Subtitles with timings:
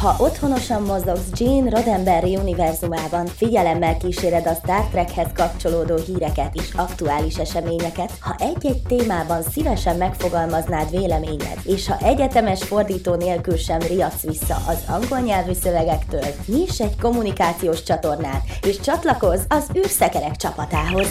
[0.00, 7.36] Ha otthonosan mozogsz Gene Roddenberry univerzumában, figyelemmel kíséred a Star Trekhez kapcsolódó híreket és aktuális
[7.36, 14.54] eseményeket, ha egy-egy témában szívesen megfogalmaznád véleményed, és ha egyetemes fordító nélkül sem riadsz vissza
[14.66, 21.08] az angol nyelvű szövegektől, nyiss egy kommunikációs csatornát, és csatlakozz az űrszekerek csapatához.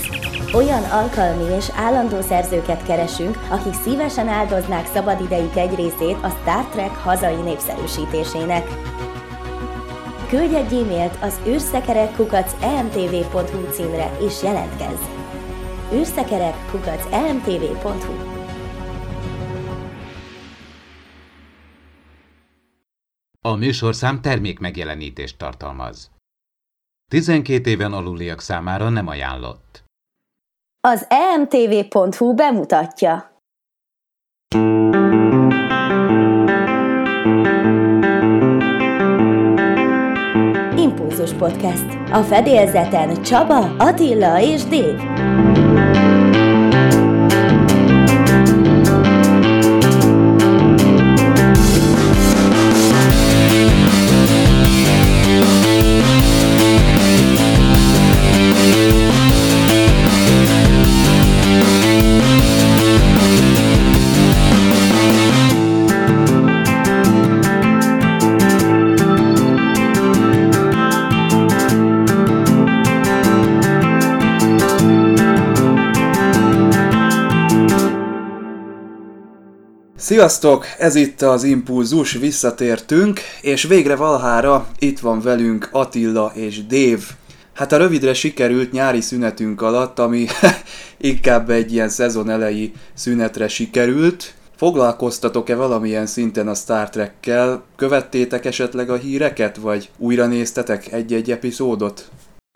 [0.54, 6.96] Olyan alkalmi és állandó szerzőket keresünk, akik szívesen áldoznák szabadidejük egy részét a Star Trek
[6.96, 8.77] hazai népszerűsítésének.
[10.28, 15.02] Küldj egy e-mailt az űrszekerekkukac.emtv.hu címre és jelentkezz!
[15.94, 18.14] űrszekerekkukac.emtv.hu
[23.42, 26.12] A műsorszám termék megjelenítést tartalmaz.
[27.12, 29.84] 12 éven aluliak számára nem ajánlott.
[30.80, 33.42] Az emtv.hu bemutatja.
[34.56, 34.97] Impulzus
[41.34, 41.86] Podcast.
[42.12, 44.96] A fedélzeten Csaba, Attila és Dév.
[80.08, 80.66] Sziasztok!
[80.78, 87.00] Ez itt az Impulzus, visszatértünk, és végre valahára itt van velünk Attila és Dév.
[87.54, 90.26] Hát a rövidre sikerült nyári szünetünk alatt, ami
[91.12, 94.34] inkább egy ilyen szezon elejé szünetre sikerült.
[94.56, 97.64] Foglalkoztatok-e valamilyen szinten a Star Trekkel?
[97.76, 102.10] Követtétek esetleg a híreket, vagy újra néztetek egy-egy epizódot?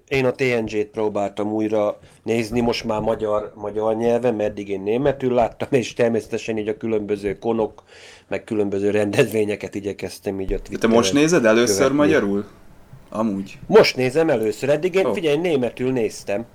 [0.08, 5.34] Én a TNG-t próbáltam újra nézni, most már magyar, magyar nyelven, mert eddig én németül
[5.34, 7.84] láttam, és természetesen így a különböző konok,
[8.28, 11.98] meg különböző rendezvényeket igyekeztem így a Te most nézed először követni.
[11.98, 12.46] magyarul?
[13.10, 13.58] Amúgy.
[13.68, 15.14] Most nézem először, eddig én, oh.
[15.14, 16.46] figyelj, németül néztem.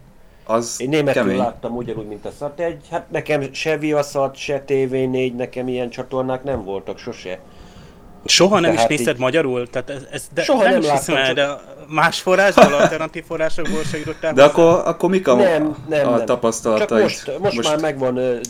[0.49, 1.37] Az Én németül kemény.
[1.37, 2.85] láttam ugyanúgy, mint a szat egy.
[2.91, 7.39] Hát nekem se Viaszat, se TV4, nekem ilyen csatornák nem voltak sose.
[8.29, 9.21] Soha nem Tehát is nézted így...
[9.21, 9.69] magyarul?
[9.71, 11.49] Tehát ez, ez de Soha nem, nem is hiszem el, de
[11.89, 16.27] más forrásból, alternatív forrásokból se jutottál De akkor, akkor mik a, nem, nem, a nem.
[16.27, 16.89] tapasztalataid?
[16.89, 18.41] Csak most, most, most, már megvan,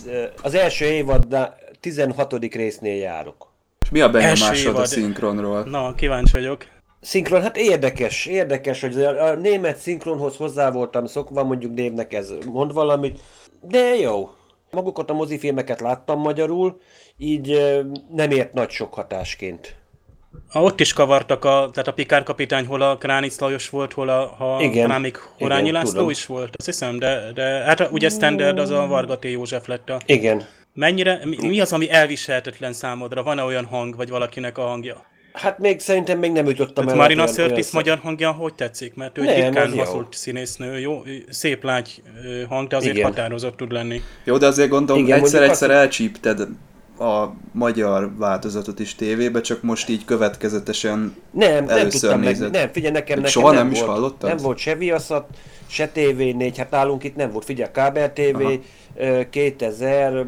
[0.43, 1.37] az első évad
[1.81, 2.35] 16.
[2.55, 3.55] résznél járok.
[3.81, 5.65] És mi a benyomásod a szinkronról?
[5.65, 6.65] Na, kíváncsi vagyok.
[7.01, 12.73] Szinkron, hát érdekes, érdekes, hogy a német szinkronhoz hozzá voltam szokva, mondjuk névnek ez mond
[12.73, 13.21] valamit,
[13.61, 14.31] de jó.
[14.77, 16.81] Magukat a mozifilmeket láttam magyarul,
[17.17, 17.75] így
[18.15, 19.75] nem ért nagy sok hatásként.
[20.49, 24.09] Ha ott is kavartak, a, tehát a Pikár kapitány hol a Kránic Lajos volt, hol
[24.09, 26.11] a, ha igen, még Horányi igen, László tudom.
[26.11, 29.25] is volt, azt hiszem, de, de hát ugye standard az a Varga T.
[29.25, 30.01] József lett a...
[30.07, 30.47] Igen.
[30.75, 33.23] Mennyire, mi, mi az, ami elviselhetetlen számodra?
[33.23, 35.05] Van-e olyan hang, vagy valakinek a hangja?
[35.37, 36.95] Hát még szerintem még nem jutottam el.
[36.95, 38.95] Marina Sörtis magyar hangja hogy tetszik?
[38.95, 42.03] Mert ő nem, ritkán hasonlít színésznő, jó, szép lágy
[42.49, 43.07] hang, de azért Igen.
[43.07, 44.01] határozott tud lenni.
[44.25, 46.41] Jó, de azért gondolom, egyszer-egyszer elcsípted
[46.99, 52.51] a magyar változatot is tévébe, csak most így következetesen nem, először nem nézed.
[52.51, 54.29] Meg, nem, figyelj, nekem, nekem Soha nem, nem is volt, hallottad?
[54.29, 55.29] Nem volt se Viaszat,
[55.67, 57.45] se TV4, hát nálunk itt nem volt.
[57.45, 58.43] Figyelj, Kábel TV
[59.01, 59.25] Aha.
[59.31, 60.27] 2000,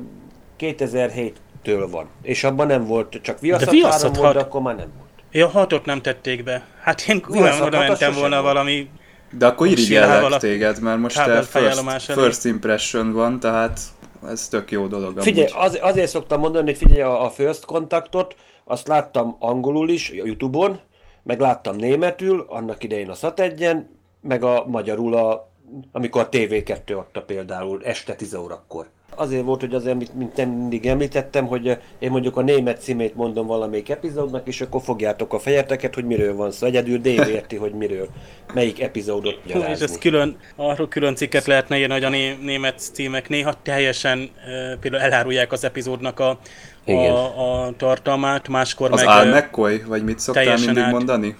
[1.68, 2.08] 2007-től van.
[2.22, 5.08] És abban nem volt, csak Viaszat, de 3 volt, de akkor már nem volt.
[5.30, 6.66] Ja, hatot nem tették be.
[6.80, 8.90] Hát én olyan oda mentem volna valami
[9.32, 13.80] de akkor irigyellek téged, mert most te first, first impression van, tehát
[14.26, 15.20] ez tök jó dolog.
[15.20, 20.10] Figyelj, az, azért szoktam mondani, hogy figyelj a, a First Contactot, azt láttam angolul is,
[20.10, 20.80] a Youtube-on,
[21.22, 23.76] meg láttam németül, annak idején a Sat 1
[24.20, 25.50] meg a magyarul, a,
[25.92, 28.88] amikor a TV2 adta például este 10 órakor
[29.20, 33.14] azért volt, hogy azért, mint, mint mindig említettem, hogy eh, én mondjuk a német címét
[33.14, 36.66] mondom valamelyik epizódnak, és akkor fogjátok a fejeteket, hogy miről van szó.
[36.66, 38.08] Egyedül Dave érti, hogy miről,
[38.54, 39.74] melyik epizódot gyalázni.
[39.74, 44.30] És ez külön, arról külön cikket lehetne írni, hogy a né, német címek néha teljesen
[44.46, 46.38] e, például elárulják az epizódnak a,
[46.84, 49.08] a, a tartalmát, máskor az meg...
[49.08, 51.36] Az McCoy, vagy mit szoktál mindig át, mondani?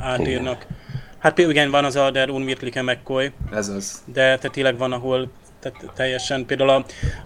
[0.00, 0.64] Átírnak.
[0.64, 0.80] Igen.
[1.22, 3.32] Hát igen, van az a Der Unwirtliche McCoy.
[3.52, 4.02] Ez az.
[4.12, 5.30] De te tényleg van, ahol
[5.62, 6.84] tehát teljesen például a,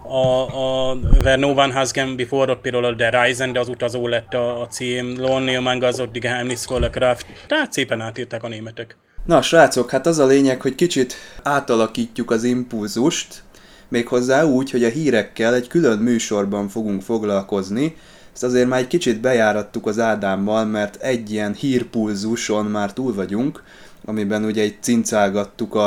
[0.09, 4.07] a, a Where No One Has Gone Before, például a The Ryzen, de az utazó
[4.07, 8.97] lett a, a cím, Lonely Among Us, Geheimnisvolle Kraft, tehát szépen átírták a németek.
[9.25, 13.43] Na srácok, hát az a lényeg, hogy kicsit átalakítjuk az impulzust,
[13.89, 17.97] méghozzá úgy, hogy a hírekkel egy külön műsorban fogunk foglalkozni,
[18.33, 23.63] ezt azért már egy kicsit bejárattuk az Ádámmal, mert egy ilyen hírpulzuson már túl vagyunk,
[24.05, 25.87] amiben ugye egy cincálgattuk a,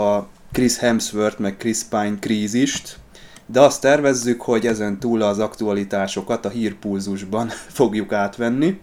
[0.00, 2.98] a Chris Hemsworth meg Chris Pine krízist,
[3.46, 7.48] de azt tervezzük, hogy ezen túl az aktualitásokat a hírpulzusban
[7.78, 8.80] fogjuk átvenni,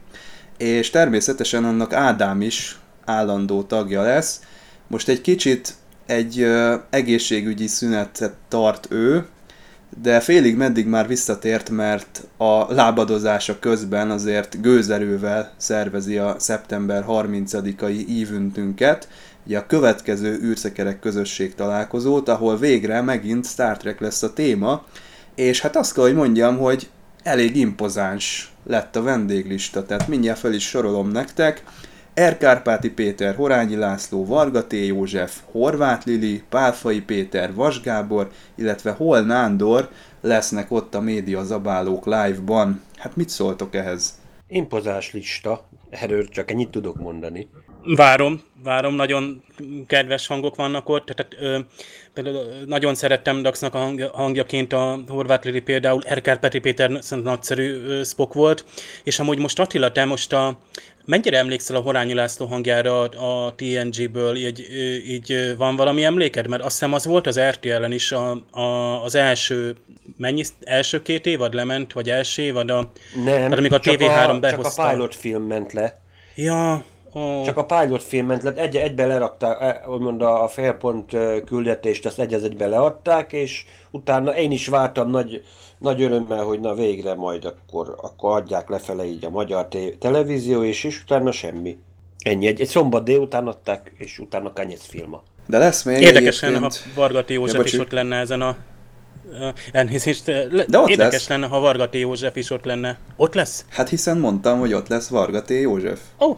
[0.58, 4.42] és természetesen annak Ádám is állandó tagja lesz.
[4.88, 5.74] Most egy kicsit
[6.06, 9.25] egy ö, egészségügyi szünetet tart ő,
[10.02, 18.08] de félig meddig már visszatért, mert a lábadozása közben azért gőzerővel szervezi a szeptember 30-ai
[18.08, 19.08] ívüntünket,
[19.47, 24.85] ugye a következő űrszekerek közösség találkozót, ahol végre megint Star Trek lesz a téma,
[25.35, 26.89] és hát azt kell, hogy mondjam, hogy
[27.23, 31.63] elég impozáns lett a vendéglista, tehát mindjárt fel is sorolom nektek.
[32.13, 34.73] Erkárpáti Péter, Horányi László, Varga T.
[34.73, 39.89] József, Horváth Lili, Pálfai Péter, Vas Gábor, illetve Hol Nándor
[40.21, 42.81] lesznek ott a média zabálók live-ban.
[42.95, 44.19] Hát mit szóltok ehhez?
[44.47, 47.47] Impozás lista, erről csak ennyit tudok mondani.
[47.95, 49.44] Várom, várom, nagyon
[49.88, 51.60] kedves hangok vannak ott, tehát ö,
[52.13, 57.84] például nagyon szerettem Daxnak a hangja, hangjaként a Horváth Lili például, Erkár Peti Péter nagyszerű
[57.86, 58.66] ö, Spock volt,
[59.04, 60.60] és amúgy most Attila, te most a,
[61.06, 64.68] mennyire emlékszel a Horányi László hangjára a, a TNG-ből, így,
[65.07, 66.48] így van valami emléked?
[66.48, 69.75] Mert azt hiszem az volt az RTL-en is a, a, az első,
[70.18, 74.30] mennyi, első két évad lement, vagy első évad, a, Nem, tehát amikor a csak, TV3
[74.30, 74.72] a, behozta.
[74.75, 76.01] csak a pilot film ment le.
[76.36, 80.48] Ja, ó, Csak a pilot film ment le, egy, egybe lerakták, e, úgymond a a
[80.48, 81.12] félpont
[81.45, 85.44] küldetést, azt egy az egybe leadták, és utána én is vártam nagy,
[85.77, 90.63] nagy örömmel, hogy na végre majd akkor, akkor adják lefele így a magyar té- televízió,
[90.63, 91.77] és, és utána semmi.
[92.24, 95.24] Ennyi, egy, egy szombat délután adták, és utána kányec filma.
[95.48, 96.69] De lesz még Érdekes lenne, ha.
[96.95, 97.75] Vargati Ja, József bocsi.
[97.75, 98.48] is ott lenne ezen a...
[98.48, 98.56] a-
[99.71, 101.27] Elnézést, le, De ott érdekes lesz.
[101.27, 102.98] lenne, ha Vargati József is ott lenne.
[103.15, 103.65] Ott lesz?
[103.69, 105.50] Hát hiszen mondtam, hogy ott lesz Varga T.
[105.50, 106.00] József.
[106.19, 106.38] Ó, oh,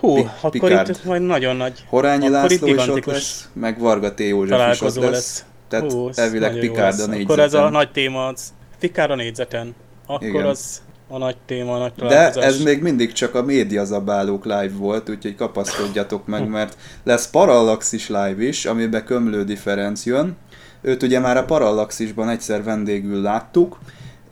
[0.00, 0.88] hú, Pi- akkor Picard.
[0.88, 4.20] itt majd nagyon nagy Horányi László is ott lesz, meg Varga T.
[4.20, 5.10] József is ott lesz.
[5.10, 5.44] lesz.
[5.68, 7.20] Tehát Hú, elvileg Picard a négyzeten.
[7.22, 9.74] Akkor ez a nagy téma, az Picard a négyzeten.
[10.06, 10.46] Akkor Igen.
[10.46, 15.10] az a nagy téma, a nagy De ez még mindig csak a médiazabálók live volt,
[15.10, 20.36] úgyhogy kapaszkodjatok meg, mert lesz Parallaxis live is, amiben Kömlődi Ferenc jön.
[20.82, 23.78] Őt ugye már a Parallaxisban egyszer vendégül láttuk,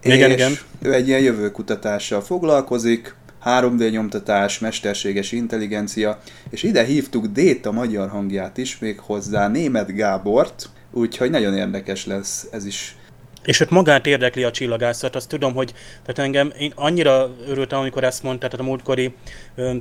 [0.02, 0.52] Igen, és igen.
[0.82, 3.14] ő egy ilyen jövőkutatással foglalkozik,
[3.46, 6.18] 3D nyomtatás, mesterséges intelligencia,
[6.50, 12.46] és ide hívtuk Déta magyar hangját is, még hozzá Német Gábort, úgyhogy nagyon érdekes lesz
[12.50, 12.96] ez is.
[13.44, 15.72] És őt magát érdekli a csillagászat, azt tudom, hogy
[16.02, 19.14] tehát engem, én annyira örültem, amikor ezt mondta, tehát a múltkori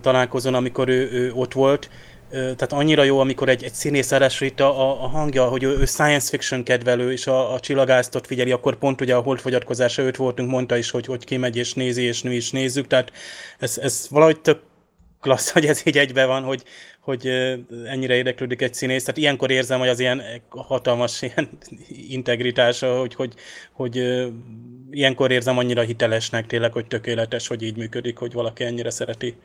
[0.01, 1.89] találkozón, amikor ő, ő ott volt,
[2.35, 6.29] tehát annyira jó, amikor egy, egy színész elősít a, a, hangja, hogy ő, ő science
[6.29, 10.77] fiction kedvelő, és a, a csillagásztot figyeli, akkor pont ugye a holdfogyatkozása őt voltunk, mondta
[10.77, 13.11] is, hogy, hogy kimegy és nézi, és mi is nézzük, tehát
[13.59, 14.59] ez, ez valahogy tök
[15.25, 16.63] klassz, hogy ez így egybe van, hogy,
[16.99, 17.27] hogy
[17.85, 19.03] ennyire érdeklődik egy színész.
[19.03, 21.49] Tehát ilyenkor érzem, hogy az ilyen hatalmas ilyen
[22.09, 23.33] integritása, hogy, hogy,
[23.71, 24.25] hogy
[24.91, 29.35] ilyenkor érzem annyira hitelesnek tényleg, hogy tökéletes, hogy így működik, hogy valaki ennyire szereti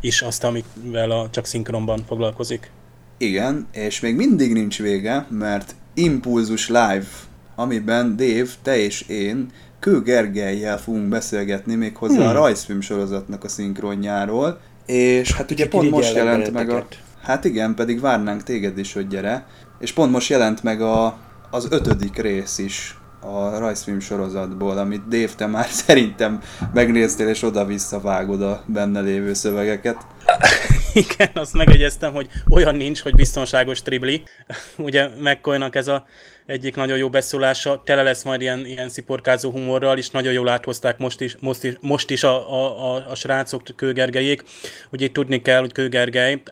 [0.00, 2.70] is azt, amivel a, csak szinkronban foglalkozik.
[3.18, 7.06] Igen, és még mindig nincs vége, mert Impulzus Live,
[7.54, 9.50] amiben Dave, te és én
[9.80, 12.26] Kő Gergelyel fogunk beszélgetni még hozzá hmm.
[12.26, 16.86] a rajzfilm sorozatnak a szinkronjáról, és hát ugye pont most jelent meg a...
[17.22, 19.46] Hát igen, pedig várnánk téged is, hogy gyere,
[19.80, 21.18] és pont most jelent meg a,
[21.50, 26.40] az ötödik rész is a rajzfilm sorozatból, amit Dave, te már szerintem
[26.72, 29.96] megnéztél, és oda-vissza vágod a benne lévő szövegeket.
[30.94, 34.22] Igen, azt megegyeztem, hogy olyan nincs, hogy biztonságos tribli.
[34.76, 36.06] Ugye McCoynak ez a
[36.46, 40.98] egyik nagyon jó beszólása, tele lesz majd ilyen, ilyen sziporkázó humorral, és nagyon jól áthozták
[40.98, 44.42] most is, most is, most is a, a, a, a srácok, Kőgergelyék.
[44.90, 46.42] Ugye tudni kell, hogy Kőgergely,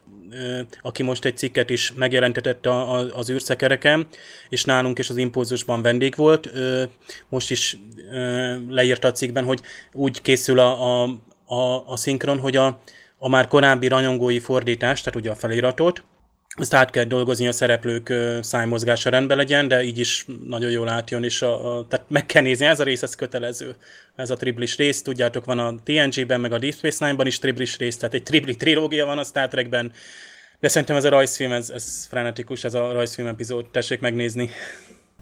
[0.82, 4.06] aki most egy cikket is megjelentetett a, a, az űrszekereken,
[4.48, 6.50] és nálunk is az Impulzusban vendég volt.
[7.28, 7.78] Most is
[8.68, 9.60] leírta a cikkben, hogy
[9.92, 12.80] úgy készül a, a, a, a szinkron, hogy a,
[13.18, 16.02] a már korábbi rajongói fordítást, tehát ugye a feliratot,
[16.56, 18.12] azt át kell dolgozni, a szereplők
[18.42, 22.42] szájmozgása rendben legyen, de így is nagyon jól átjön, és a, a, tehát meg kell
[22.42, 23.74] nézni, ez a rész, ez kötelező.
[24.16, 27.76] Ez a triplis rész, tudjátok, van a TNG-ben, meg a Deep Space Nine-ban is triplis
[27.76, 29.92] rész, tehát egy tripli trilógia van a Star Trekben,
[30.60, 34.50] de szerintem ez a rajzfilm, ez, ez frenetikus, ez a rajzfilm epizód, tessék megnézni.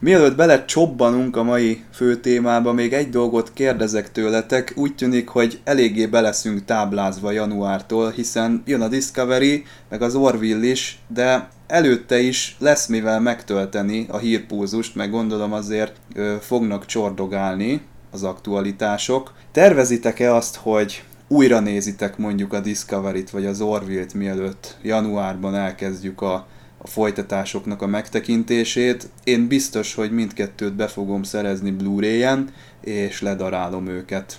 [0.00, 4.72] Mielőtt bele csobbanunk a mai fő témába, még egy dolgot kérdezek tőletek.
[4.74, 10.98] Úgy tűnik, hogy eléggé beleszünk táblázva januártól, hiszen jön a Discovery, meg az Orville is,
[11.08, 18.22] de előtte is lesz mivel megtölteni a hírpulzust, meg gondolom azért ö, fognak csordogálni az
[18.22, 19.32] aktualitások.
[19.52, 26.46] Tervezitek-e azt, hogy újra nézitek mondjuk a Discovery-t vagy az Orville-t, mielőtt januárban elkezdjük a,
[26.86, 29.08] a folytatásoknak a megtekintését.
[29.24, 32.50] Én biztos, hogy mindkettőt be fogom szerezni Blu-ray-en,
[32.80, 34.38] és ledarálom őket.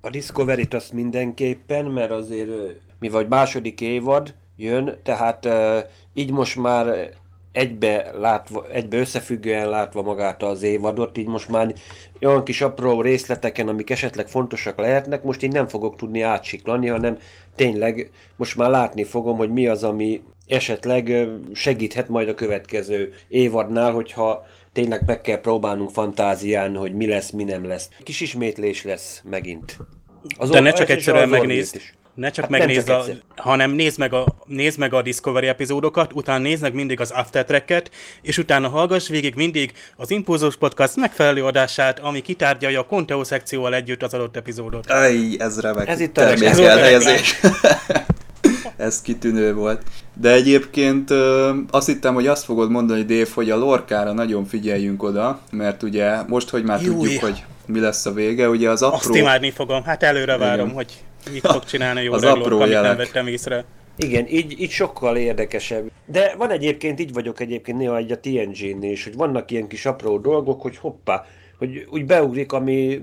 [0.00, 2.50] A Discovery-t azt mindenképpen, mert azért
[3.00, 5.48] mi vagy második évad jön, tehát
[6.14, 7.10] így most már
[7.52, 11.74] egybe, látva, egybe összefüggően látva magát az évadot, így most már
[12.20, 17.18] olyan kis apró részleteken, amik esetleg fontosak lehetnek, most én nem fogok tudni átsiklani, hanem
[17.54, 23.92] tényleg most már látni fogom, hogy mi az, ami esetleg segíthet majd a következő évadnál,
[23.92, 27.88] hogyha tényleg meg kell próbálnunk fantázián, hogy mi lesz, mi nem lesz.
[28.02, 29.76] Kis ismétlés lesz megint.
[30.36, 31.80] Az De ne csak egyszerűen megnézd.
[32.14, 33.04] Ne csak hát megnézd, a,
[33.36, 37.44] hanem nézd meg, a, nézd meg a Discovery epizódokat, utána nézd meg mindig az after
[37.44, 37.90] track
[38.22, 43.74] és utána hallgass végig mindig az Impulzus Podcast megfelelő adását, ami kitárgyalja a Conteo szekcióval
[43.74, 44.90] együtt az adott epizódot.
[44.90, 47.40] Aj, ez remek ez itt termékelhelyezés.
[48.78, 49.82] ez kitűnő volt.
[50.20, 55.02] De egyébként ö, azt hittem, hogy azt fogod mondani, Dave, hogy a lorkára nagyon figyeljünk
[55.02, 56.94] oda, mert ugye most, hogy már Júj.
[56.94, 58.96] tudjuk, hogy mi lesz a vége, ugye az apró...
[58.96, 60.74] Azt imádni fogom, hát előre várom, Igen.
[60.74, 60.92] hogy
[61.32, 63.64] mit fog csinálni jó az apró amit nem vettem észre.
[63.96, 65.90] Igen, így, így sokkal érdekesebb.
[66.06, 69.86] De van egyébként, így vagyok egyébként néha egy a TNG-nél is, hogy vannak ilyen kis
[69.86, 71.24] apró dolgok, hogy hoppá,
[71.58, 73.00] hogy úgy beugrik, ami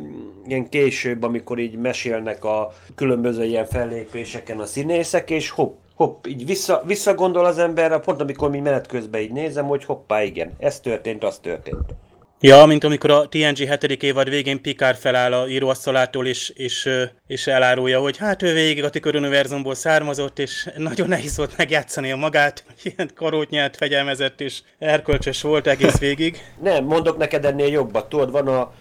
[0.47, 6.45] ilyen később, amikor így mesélnek a különböző ilyen fellépéseken a színészek, és hopp, hopp, így
[6.45, 10.79] vissza, visszagondol az ember, pont amikor mi menet közben így nézem, hogy hoppá, igen, ez
[10.79, 12.04] történt, az történt.
[12.45, 14.03] Ja, mint amikor a TNG 7.
[14.03, 16.89] évad végén Picard feláll a íróasztalától, és, és,
[17.27, 22.11] és elárulja, hogy hát ő végig a Tikör univerzumból származott, és nagyon nehéz volt megjátszani
[22.11, 26.37] a magát, ilyen karót nyert, fegyelmezett, és erkölcsös volt egész végig.
[26.63, 28.09] Nem, mondok neked ennél jobbat.
[28.09, 28.71] Tudod, van a,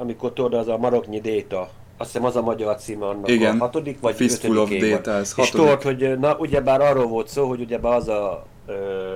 [0.00, 3.60] amikor tudod, az a maroknyi déta, azt hiszem az a magyar címe annak Igen.
[3.60, 7.28] a hatodik vagy Fistful ötödik of Data, ez És tudod, hogy na, ugyebár arról volt
[7.28, 8.74] szó, hogy ugyebár az a ö,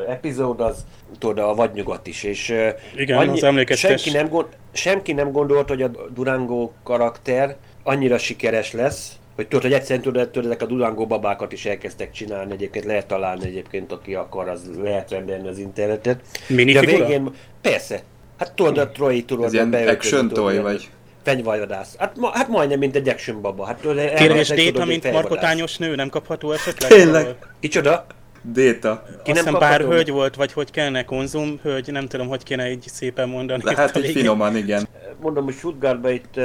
[0.09, 0.85] epizód, az
[1.19, 2.55] tudod, a vadnyugat is, és
[2.97, 4.03] Igen, annyi, az emlékeztes.
[4.03, 9.63] Senki nem, gond, senki nem gondolt, hogy a Durango karakter annyira sikeres lesz, hogy tudod,
[9.63, 13.93] hogy egyszerűen tudod, tudod, ezek a Durango babákat is elkezdtek csinálni, egyébként lehet találni egyébként,
[13.93, 16.21] aki akar, az lehet rendelni az internetet.
[16.47, 16.99] Minifigura?
[16.99, 18.03] De a végén, persze,
[18.39, 20.89] hát tudod, a Troy tudod, Ez ilyen action toy, vagy?
[21.23, 21.97] fenyvajodász.
[21.97, 23.65] Hát, ma, hát majdnem, mint egy action baba.
[23.65, 23.81] Hát,
[24.17, 26.91] Kérdés, Déta, mint markotányos nő, nem kapható esetleg?
[26.91, 27.37] Tényleg?
[27.61, 28.07] Kicsoda?
[28.53, 29.05] Déta.
[29.25, 32.89] Ki nem pár hölgy volt, vagy hogy kellene konzum hölgy, nem tudom, hogy kéne így
[32.93, 33.75] szépen mondani.
[33.75, 34.89] Hát, hogy finoman, igen.
[35.21, 36.41] Mondom, hogy Stuttgartban itt,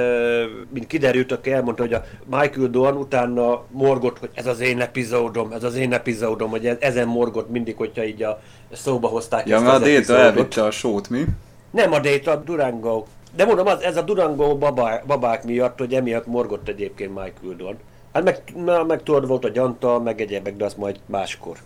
[0.73, 5.51] mint kiderült, aki elmondta, hogy a Michael Dorn utána morgott, hogy ez az én epizódom,
[5.51, 8.41] ez az én epizódom, hogy ezen morgott mindig, hogyha így a
[8.71, 11.25] szóba hozták ja, ezt mert a Déta elvitte a sót, mi?
[11.71, 13.05] Nem a Déta, a Durango.
[13.35, 17.77] De mondom, az, ez a Durango babá, babák miatt, hogy emiatt morgott egyébként Michael Dorn.
[18.13, 18.41] Hát meg,
[18.87, 21.57] meg tudod, volt a gyanta, meg egyebek, de azt majd máskor.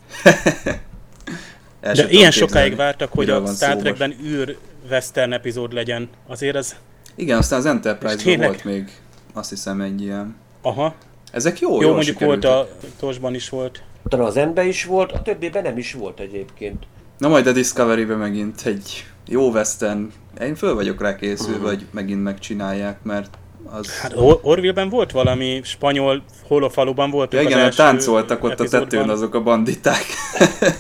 [1.82, 4.58] de ilyen sokáig vártak, hogy a Star Trekben űr
[4.90, 6.10] western epizód legyen.
[6.28, 6.76] Azért ez...
[7.16, 8.92] Igen, aztán az Enterprise-ban volt még,
[9.34, 10.36] azt hiszem, egy ilyen.
[10.62, 10.96] Aha.
[11.32, 12.68] Ezek jó, jó mondjuk volt a
[13.00, 13.84] Tosban is volt.
[14.04, 16.86] Utána az Enbe is volt, a többiben nem is volt egyébként.
[17.18, 20.12] Na majd a Discovery-ben megint egy jó western.
[20.42, 21.70] Én föl vagyok rá készülve, uh-huh.
[21.70, 23.38] hogy megint megcsinálják, mert
[23.72, 24.00] az...
[24.00, 27.34] Hát Or- Orville-ben volt valami spanyol holofaluban volt.
[27.34, 28.82] Ja, igen, táncoltak ott epizódban.
[28.82, 30.06] a tetőn azok a banditák.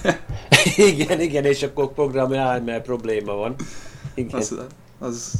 [0.94, 3.56] igen, igen, és akkor program áll, mert probléma van.
[4.16, 4.40] Igen.
[4.40, 4.56] Az,
[5.00, 5.34] az,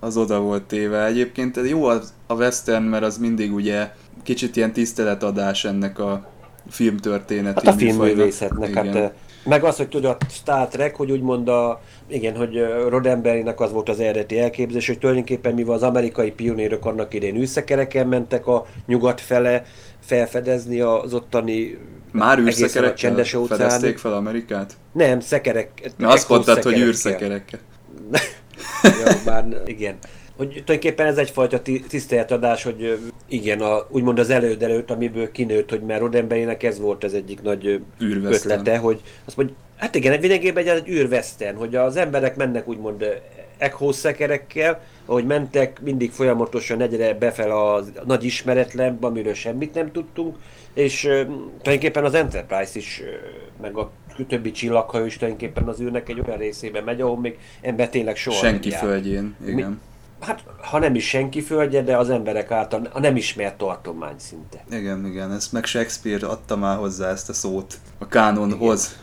[0.00, 1.04] az oda volt téve.
[1.04, 3.90] Egyébként jó az, a western, mert az mindig ugye
[4.22, 6.30] kicsit ilyen tiszteletadás ennek a
[6.70, 7.54] filmtörténet.
[7.54, 9.12] Hát a filmművészetnek, hát
[9.44, 13.88] meg az, hogy tudod, a Star Trek, hogy úgymond a, igen, hogy Roddenberrynek az volt
[13.88, 19.20] az eredeti elképzelés, hogy tulajdonképpen mivel az amerikai pionérok annak idén űrszekereken mentek a nyugat
[19.20, 19.64] fele
[20.00, 21.78] felfedezni az ottani
[22.12, 24.72] már űrszekerek csendes fedezték fel Amerikát?
[24.92, 25.92] Nem, szekerek.
[25.96, 27.60] Na, azt mondtad, hogy űrszekerekkel.
[28.82, 29.96] ja, már igen
[30.36, 32.98] hogy tulajdonképpen ez egyfajta tiszteletadás, hogy
[33.28, 37.42] igen, a, úgymond az előd előtt, amiből kinőtt, hogy már Roddenberrynek ez volt az egyik
[37.42, 38.50] nagy Űrveszten.
[38.50, 43.04] ötlete, hogy azt mondja, hát igen, lényegében egy, egy űrveszten, hogy az emberek mennek úgymond
[43.58, 50.36] echo-szekerekkel, ahogy mentek, mindig folyamatosan egyre befel a nagy ismeretlenbe, amiről semmit nem tudtunk,
[50.74, 51.10] és uh,
[51.62, 53.90] tulajdonképpen az Enterprise is, uh, meg a
[54.28, 58.36] többi csillaghajó is tulajdonképpen az űrnek egy olyan részében megy, ahol még ember tényleg soha
[58.36, 59.54] Senki nem földjén, igen.
[59.54, 59.76] Mi,
[60.24, 64.64] hát ha nem is senki földje, de az emberek által a nem ismert tartomány szinte.
[64.70, 68.96] Igen, igen, ezt meg Shakespeare adta már hozzá ezt a szót a kánonhoz.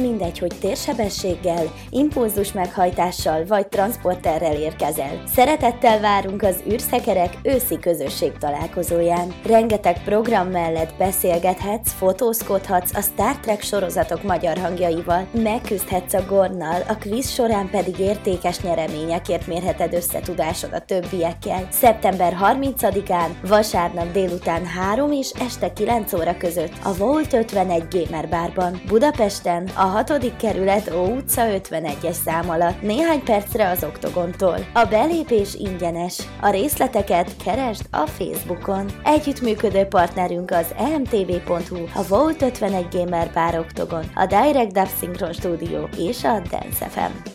[0.00, 5.22] Mindegy, hogy térsebességgel, impulzus meghajtással vagy transporterrel érkezel.
[5.34, 9.34] Szeretettel várunk az űrszekerek őszi közösség találkozóján.
[9.46, 16.94] Rengeteg program mellett beszélgethetsz, fotózkodhatsz a Star Trek sorozatok magyar hangjaival, megküzdhetsz a Gornal, a
[16.94, 21.68] kvíz során pedig értékes nyereményekért mérheted összetudásod a többiekkel.
[21.70, 28.80] Szeptember 30-án, vasárnap délután 3 és este 9 óra között a Volt 51 Gamer Barban,
[28.88, 30.36] Budapesten, a 6.
[30.36, 34.66] kerület Ó utca 51-es szám alatt, néhány percre az Oktogontól.
[34.72, 36.18] A belépés ingyenes.
[36.40, 38.86] A részleteket keresd a Facebookon.
[39.04, 45.84] Együttműködő partnerünk az emtv.hu, a Volt 51 Gamer Bar Oktogon, a Direct Dub Synchron Studio
[45.98, 47.30] és a Dance FM.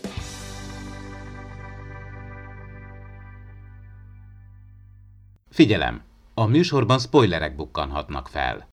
[5.50, 6.02] Figyelem!
[6.34, 8.71] A műsorban spoilerek bukkanhatnak fel.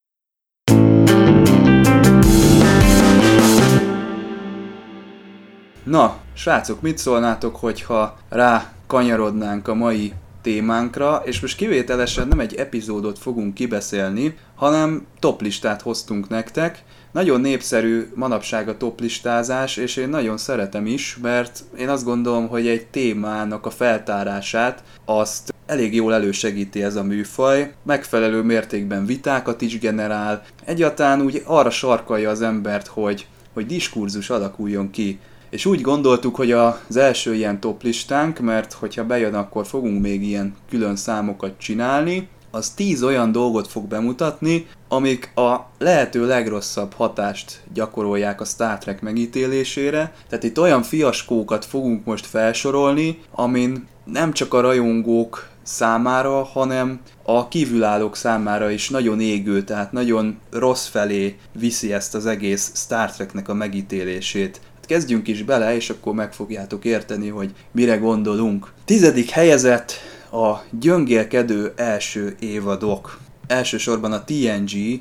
[5.88, 12.54] Na, srácok, mit szólnátok, hogyha rá kanyarodnánk a mai témánkra, és most kivételesen nem egy
[12.54, 16.85] epizódot fogunk kibeszélni, hanem toplistát hoztunk nektek.
[17.12, 22.66] Nagyon népszerű manapság a toplistázás, és én nagyon szeretem is, mert én azt gondolom, hogy
[22.66, 29.78] egy témának a feltárását azt elég jól elősegíti ez a műfaj, megfelelő mértékben vitákat is
[29.78, 35.18] generál, egyáltalán úgy arra sarkalja az embert, hogy, hogy diskurzus alakuljon ki
[35.50, 40.54] és úgy gondoltuk, hogy az első ilyen toplistánk, mert hogyha bejön, akkor fogunk még ilyen
[40.68, 48.40] külön számokat csinálni, az tíz olyan dolgot fog bemutatni, amik a lehető legrosszabb hatást gyakorolják
[48.40, 50.12] a Star Trek megítélésére.
[50.28, 57.48] Tehát itt olyan fiaskókat fogunk most felsorolni, amin nem csak a rajongók számára, hanem a
[57.48, 63.48] kívülállók számára is nagyon égő, tehát nagyon rossz felé viszi ezt az egész Star Treknek
[63.48, 68.73] a megítélését kezdjünk is bele, és akkor meg fogjátok érteni, hogy mire gondolunk.
[68.85, 69.92] Tizedik helyezett
[70.33, 73.18] a gyöngélkedő első évadok.
[73.47, 75.00] Elsősorban a TNG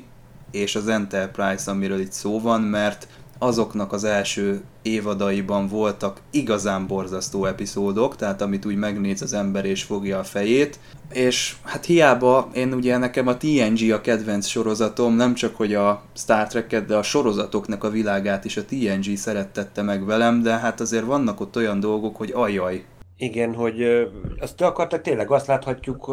[0.50, 7.44] és az Enterprise, amiről itt szó van, mert azoknak az első évadaiban voltak igazán borzasztó
[7.44, 10.78] epizódok, tehát amit úgy megnéz az ember és fogja a fejét,
[11.12, 16.02] és hát hiába én ugye nekem a TNG a kedvenc sorozatom, nem csak hogy a
[16.14, 20.80] Star Trek-et, de a sorozatoknak a világát is a TNG szerettette meg velem, de hát
[20.80, 22.84] azért vannak ott olyan dolgok, hogy ajaj.
[23.16, 24.08] Igen, hogy
[24.40, 26.10] azt akartak, tényleg azt láthatjuk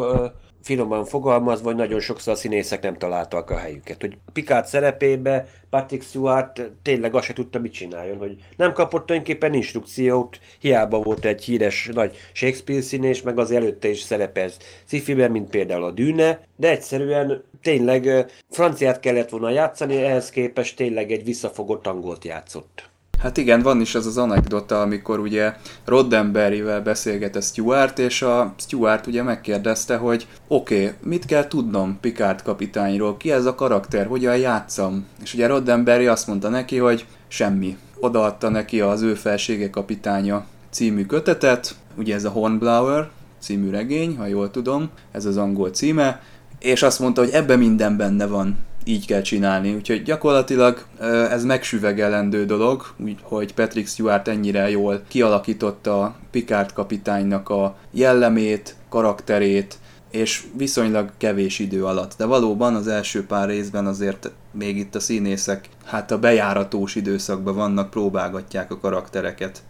[0.66, 4.00] finoman fogalmazva, hogy nagyon sokszor a színészek nem találtak a helyüket.
[4.00, 9.54] Hogy Picard szerepébe Patrick Stewart tényleg azt se tudta, mit csináljon, hogy nem kapott tulajdonképpen
[9.54, 15.50] instrukciót, hiába volt egy híres nagy Shakespeare színés, meg az előtte is szerepez sci mint
[15.50, 21.86] például a Dűne, de egyszerűen tényleg franciát kellett volna játszani, ehhez képest tényleg egy visszafogott
[21.86, 22.88] angolt játszott.
[23.18, 28.54] Hát igen, van is az az anekdota, amikor ugye Roddenberryvel beszélget a Stuart, és a
[28.56, 34.06] Stuart ugye megkérdezte, hogy oké, okay, mit kell tudnom Picard kapitányról, ki ez a karakter,
[34.06, 35.06] hogyan játszam?
[35.22, 37.76] És ugye Roddenberry azt mondta neki, hogy semmi.
[38.00, 43.08] Odaadta neki az ő felsége kapitánya című kötetet, ugye ez a Hornblower
[43.40, 46.22] című regény, ha jól tudom, ez az angol címe,
[46.58, 49.74] és azt mondta, hogy ebben minden benne van így kell csinálni.
[49.74, 50.86] Úgyhogy gyakorlatilag
[51.30, 52.86] ez megsüvegelendő dolog,
[53.22, 59.78] hogy Patrick Stewart ennyire jól kialakította Picard kapitánynak a jellemét, karakterét,
[60.10, 62.14] és viszonylag kevés idő alatt.
[62.16, 67.54] De valóban az első pár részben azért még itt a színészek, hát a bejáratós időszakban
[67.54, 69.62] vannak, próbálgatják a karaktereket.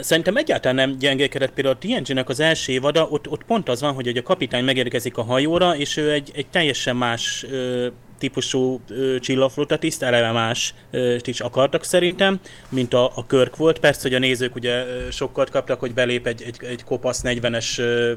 [0.00, 3.94] Szerintem egyáltalán nem gyengékedett például a TNG-nek az első évada, ott, ott pont az van,
[3.94, 7.86] hogy a kapitány megérkezik a hajóra, és ő egy, egy teljesen más ö,
[8.18, 8.80] típusú
[9.20, 13.78] csillagflotta tiszt, eleve más ö, is akartak szerintem, mint a, a Körk volt.
[13.78, 18.12] Persze, hogy a nézők ugye sokkal kaptak, hogy belép egy, egy, egy kopasz 40-es ö,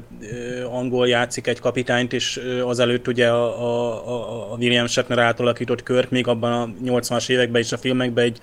[0.64, 6.26] angol játszik egy kapitányt, és azelőtt ugye a, a, a William Shatner átalakított Körk még
[6.26, 8.38] abban a 80-as években is a filmekben egy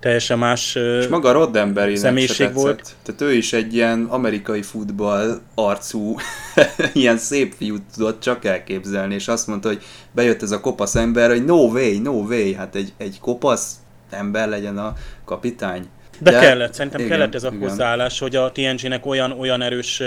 [0.00, 2.94] teljesen más És maga Roddenberry személyiség volt.
[3.02, 6.16] Tehát ő is egy ilyen amerikai futball arcú,
[6.92, 9.82] ilyen szép fiút tudott csak elképzelni, és azt mondta, hogy
[10.12, 13.72] bejött ez a kopasz ember, hogy no way, no way, hát egy, egy kopasz
[14.10, 15.88] ember legyen a kapitány.
[16.20, 20.02] De, De kellett, szerintem igen, kellett ez a hozzáállás, hogy a TNG-nek olyan, olyan erős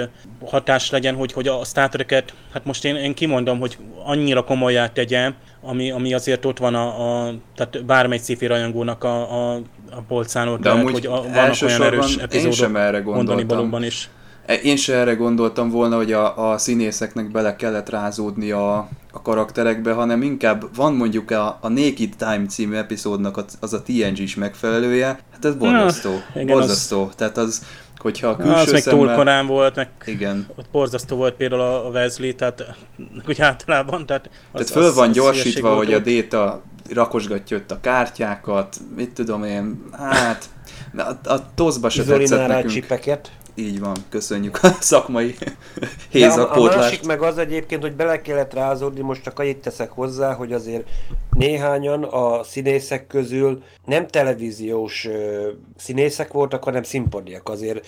[0.45, 4.87] hatás legyen, hogy, hogy a Star Trek-et, hát most én, én kimondom, hogy annyira komolyá
[4.87, 9.61] tegyem, ami, ami azért ott van a, a tehát bármely sci rajongónak a, a,
[9.97, 13.83] a polcán De lehet, hogy a, vannak olyan erős epizódok, én sem erre gondoltam.
[13.83, 14.09] is.
[14.45, 18.75] E, én se erre gondoltam volna, hogy a, a színészeknek bele kellett rázódni a,
[19.11, 24.19] a karakterekbe, hanem inkább van mondjuk a, a Naked Time című epizódnak az, a TNG
[24.19, 26.11] is megfelelője, hát ez borzasztó.
[26.33, 27.03] Igen, borzasztó.
[27.03, 27.15] Az...
[27.15, 27.61] Tehát az,
[28.03, 30.47] hogyha a külső az meg túl korán volt, meg igen.
[30.55, 32.75] ott borzasztó volt például a Wesley, tehát
[33.27, 34.05] úgy általában.
[34.05, 38.77] Tehát, az, tehát föl az, van az gyorsítva, hogy a Data rakosgatja ott a kártyákat,
[38.95, 40.49] mit tudom én, hát
[40.97, 42.73] a, a toszba se tetszett nekünk.
[42.73, 43.31] csipeket.
[43.55, 45.35] Így van, köszönjük a szakmai
[46.09, 46.75] hézakpótlást.
[46.75, 50.33] A, a másik meg az egyébként, hogy bele kellett rázódni, most csak annyit teszek hozzá,
[50.33, 50.89] hogy azért
[51.29, 57.49] néhányan a színészek közül nem televíziós ö, színészek voltak, hanem színpadiak.
[57.49, 57.85] Azért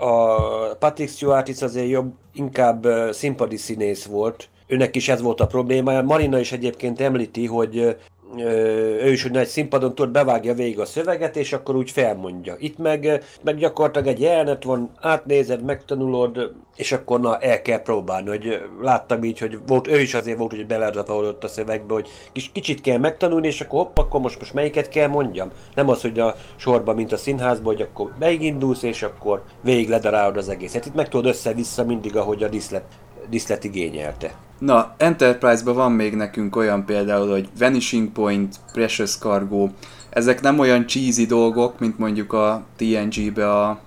[0.00, 0.36] a
[0.74, 6.02] Patrick Stewart is azért jobb, inkább színpadi színész volt, Őnek is ez volt a problémája.
[6.02, 7.96] Marina is egyébként említi, hogy
[8.40, 12.54] ő is, hogy nagy színpadon tudod, bevágja végig a szöveget, és akkor úgy felmondja.
[12.58, 18.28] Itt meg, meg gyakorlatilag egy jelenet van, átnézed, megtanulod, és akkor na, el kell próbálni,
[18.28, 22.50] hogy láttam így, hogy volt, ő is azért volt, hogy beledrapolódott a szövegbe, hogy kis,
[22.52, 25.50] kicsit kell megtanulni, és akkor hopp, akkor most, most melyiket kell mondjam.
[25.74, 30.36] Nem az, hogy a sorba, mint a színházban, hogy akkor beigindulsz, és akkor végig ledarálod
[30.36, 30.86] az egészet.
[30.86, 32.84] Itt meg tudod össze-vissza mindig, ahogy a diszlet,
[33.30, 34.34] diszlet igényelte.
[34.58, 39.68] Na, Enterprise-ban van még nekünk olyan például, hogy Vanishing Point, Precious Cargo,
[40.10, 43.80] ezek nem olyan cheesy dolgok, mint mondjuk a TNG-be a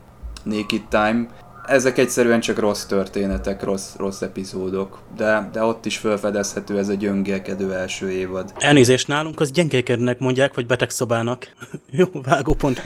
[0.43, 1.27] Naked Time,
[1.67, 6.93] ezek egyszerűen csak rossz történetek, rossz, rossz epizódok, de, de ott is felfedezhető ez a
[6.93, 8.53] gyöngélkedő első évad.
[8.57, 11.47] Elnézést nálunk, az gyengélkednek mondják, vagy betegszobának.
[11.89, 12.81] Jó, vágópont.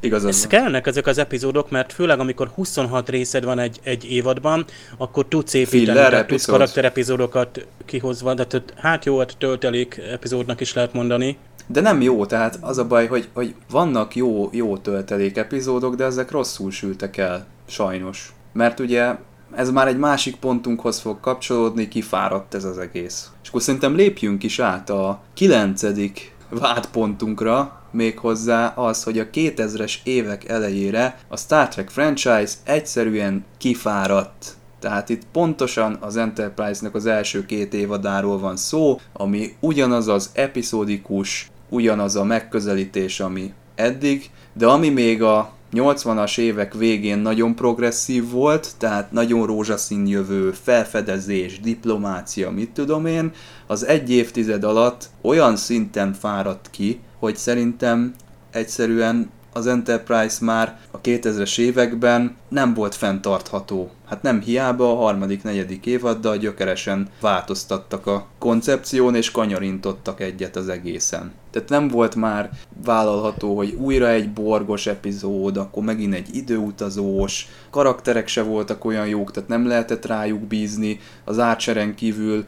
[0.00, 4.64] Igazad Ez kellnek ezek az epizódok, mert főleg amikor 26 részed van egy, egy évadban,
[4.96, 10.92] akkor tudsz építeni, tehát tudsz karakterepizódokat kihozva, de hát jó, hát töltelék epizódnak is lehet
[10.92, 11.36] mondani.
[11.66, 16.04] De nem jó, tehát az a baj, hogy, hogy vannak jó, jó töltelék epizódok, de
[16.04, 18.32] ezek rosszul sültek el, sajnos.
[18.52, 19.16] Mert ugye
[19.54, 23.30] ez már egy másik pontunkhoz fog kapcsolódni, kifáradt ez az egész.
[23.42, 30.48] És akkor szerintem lépjünk is át a kilencedik vádpontunkra, méghozzá az, hogy a 2000-es évek
[30.48, 34.56] elejére a Star Trek franchise egyszerűen kifáradt.
[34.80, 41.50] Tehát itt pontosan az Enterprise-nak az első két évadáról van szó, ami ugyanaz az epizódikus,
[41.68, 48.70] ugyanaz a megközelítés, ami eddig, de ami még a 80-as évek végén nagyon progresszív volt,
[48.78, 53.32] tehát nagyon rózsaszín jövő, felfedezés, diplomácia, mit tudom én,
[53.66, 58.14] az egy évtized alatt olyan szinten fáradt ki, hogy szerintem
[58.50, 63.90] egyszerűen az Enterprise már a 2000-es években nem volt fenntartható.
[64.06, 70.68] Hát nem hiába a harmadik, negyedik évaddal gyökeresen változtattak a koncepción és kanyarintottak egyet az
[70.68, 71.32] egészen.
[71.50, 72.50] Tehát nem volt már
[72.84, 79.30] vállalható, hogy újra egy borgos epizód, akkor megint egy időutazós, karakterek se voltak olyan jók,
[79.30, 82.44] tehát nem lehetett rájuk bízni, az Archeren kívül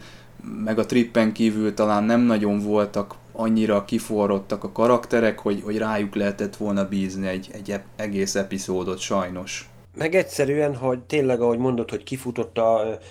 [0.64, 6.14] meg a trippen kívül talán nem nagyon voltak annyira kiforrottak a karakterek, hogy, hogy rájuk
[6.14, 9.68] lehetett volna bízni egy, egy egész epizódot sajnos.
[9.96, 12.58] Meg egyszerűen, hogy tényleg, ahogy mondod, hogy kifutott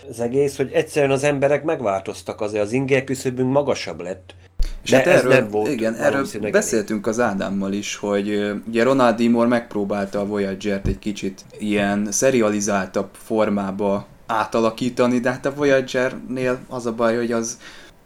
[0.09, 4.35] az egész, hogy egyszerűen az emberek megváltoztak, azért az inger küszöbünk magasabb lett.
[4.83, 9.15] És De hát erről, nem volt igen, erről beszéltünk az Ádámmal is, hogy ugye Ronald
[9.15, 9.29] D.
[9.29, 16.85] Moore megpróbálta a Voyager-t egy kicsit ilyen serializáltabb formába átalakítani, de hát a Voyager-nél az
[16.85, 17.57] a baj, hogy az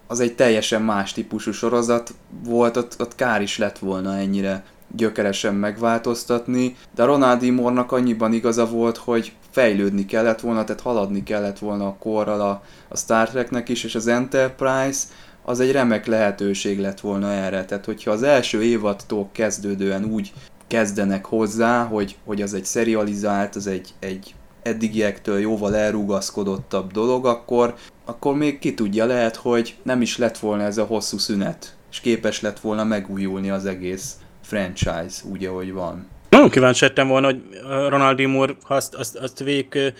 [0.08, 2.14] az egy teljesen más típusú sorozat
[2.44, 4.64] volt, ott, ott kár is lett volna ennyire
[4.96, 11.60] gyökeresen megváltoztatni, de Ronald Moore-nak annyiban igaza volt, hogy fejlődni kellett volna, tehát haladni kellett
[11.60, 15.00] volna a korral a, a Star Treknek is, és az Enterprise
[15.46, 17.66] az egy remek lehetőség lett volna erre.
[17.66, 20.34] Tehát, hogyha az első évadtól kezdődően úgy
[20.68, 27.76] kezdenek hozzá, hogy, hogy az egy serializált, az egy, egy eddigiektől jóval elrugaszkodottabb dolog, akkor,
[28.06, 32.00] akkor még ki tudja, lehet, hogy nem is lett volna ez a hosszú szünet, és
[32.00, 36.08] képes lett volna megújulni az egész franchise úgy, ahogy van.
[36.30, 37.42] Nagyon kíváncsi lettem volna, hogy
[37.90, 39.94] Ronald Moore azt, azt, azt végig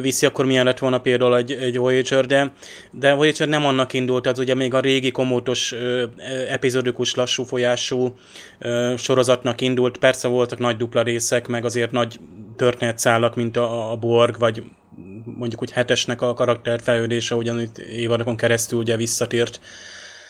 [0.00, 2.52] viszi, akkor milyen lett volna például egy, egy Voyager, de,
[2.90, 5.74] de Voyager nem annak indult, az ugye még a régi komótos
[6.48, 8.14] epizódikus lassú folyású
[8.96, 12.20] sorozatnak indult, persze voltak nagy dupla részek, meg azért nagy
[12.56, 14.62] történetszálak, mint a, a Borg, vagy
[15.24, 19.60] mondjuk úgy hetesnek a karakter fejlődése, ugyan itt évadokon keresztül ugye visszatért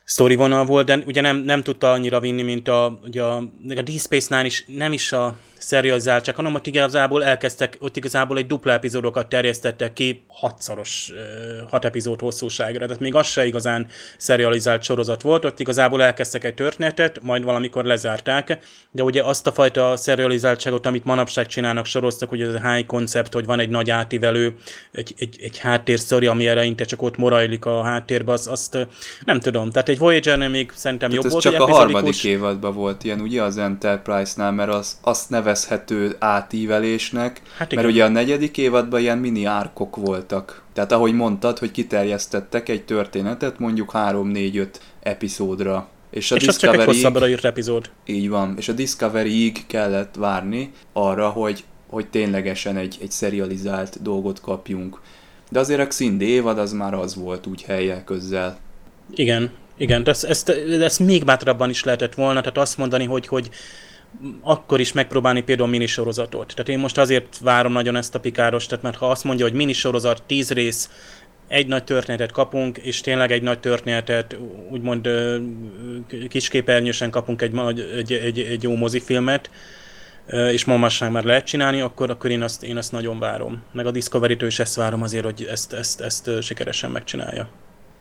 [0.05, 3.83] sztori vonal volt, de ugye nem, nem tudta annyira vinni, mint a, ugye a, a
[3.83, 8.47] Deep Space Nine is nem is a szerializáltság, hanem ott igazából elkezdtek, ott igazából egy
[8.47, 11.13] dupla epizódokat terjesztettek ki hatszoros,
[11.71, 12.87] hat epizód hosszúságra.
[12.87, 13.87] Tehát még az se igazán
[14.19, 18.59] serializált sorozat volt, ott igazából elkezdtek egy történetet, majd valamikor lezárták,
[18.91, 23.33] de ugye azt a fajta serializáltságot, amit manapság csinálnak, soroztak, ugye ez a high concept,
[23.33, 24.55] hogy van egy nagy átívelő,
[24.93, 28.87] egy, egy, egy háttérszori, ami eleinte csak ott morajlik a háttérbe, az, azt
[29.25, 29.71] nem tudom.
[29.71, 33.21] Tehát egy Voyager-nél még szerintem Tehát jobb ez volt, csak a harmadik évadban volt ilyen,
[33.21, 39.19] ugye az Enterprise-nál, mert az, azt nevezhető átívelésnek, Hát mert ugye a negyedik évadban ilyen
[39.19, 40.63] mini árkok voltak.
[40.73, 44.69] Tehát ahogy mondtad, hogy kiterjesztettek egy történetet mondjuk 3-4-5
[45.03, 45.89] epizódra.
[46.11, 47.91] És a És az csak egy hosszabbra írt epizód.
[48.07, 54.41] így van, és a Discovery-ig kellett várni arra, hogy, hogy ténylegesen egy, egy serializált dolgot
[54.41, 55.01] kapjunk.
[55.51, 58.59] De azért a Xindi évad az már az volt úgy helyek közzel.
[59.15, 60.49] Igen, igen, de ezt, ezt,
[60.81, 63.51] ezt még bátrabban is lehetett volna, tehát azt mondani, hogy, hogy
[64.41, 66.47] akkor is megpróbálni például minisorozatot.
[66.47, 69.55] Tehát én most azért várom nagyon ezt a pikáros, tehát mert ha azt mondja, hogy
[69.55, 70.91] minisorozat, tíz rész,
[71.49, 74.37] egy nagy történetet kapunk, és tényleg egy nagy történetet,
[74.71, 75.09] úgymond
[76.29, 77.59] kisképernyősen kapunk egy,
[77.97, 79.51] egy, egy, egy jó mozifilmet,
[80.27, 83.63] és manapság már lehet csinálni, akkor, akkor én, azt, én azt nagyon várom.
[83.73, 87.49] Meg a Discovery-től is ezt várom azért, hogy ezt, ezt, ezt sikeresen megcsinálja.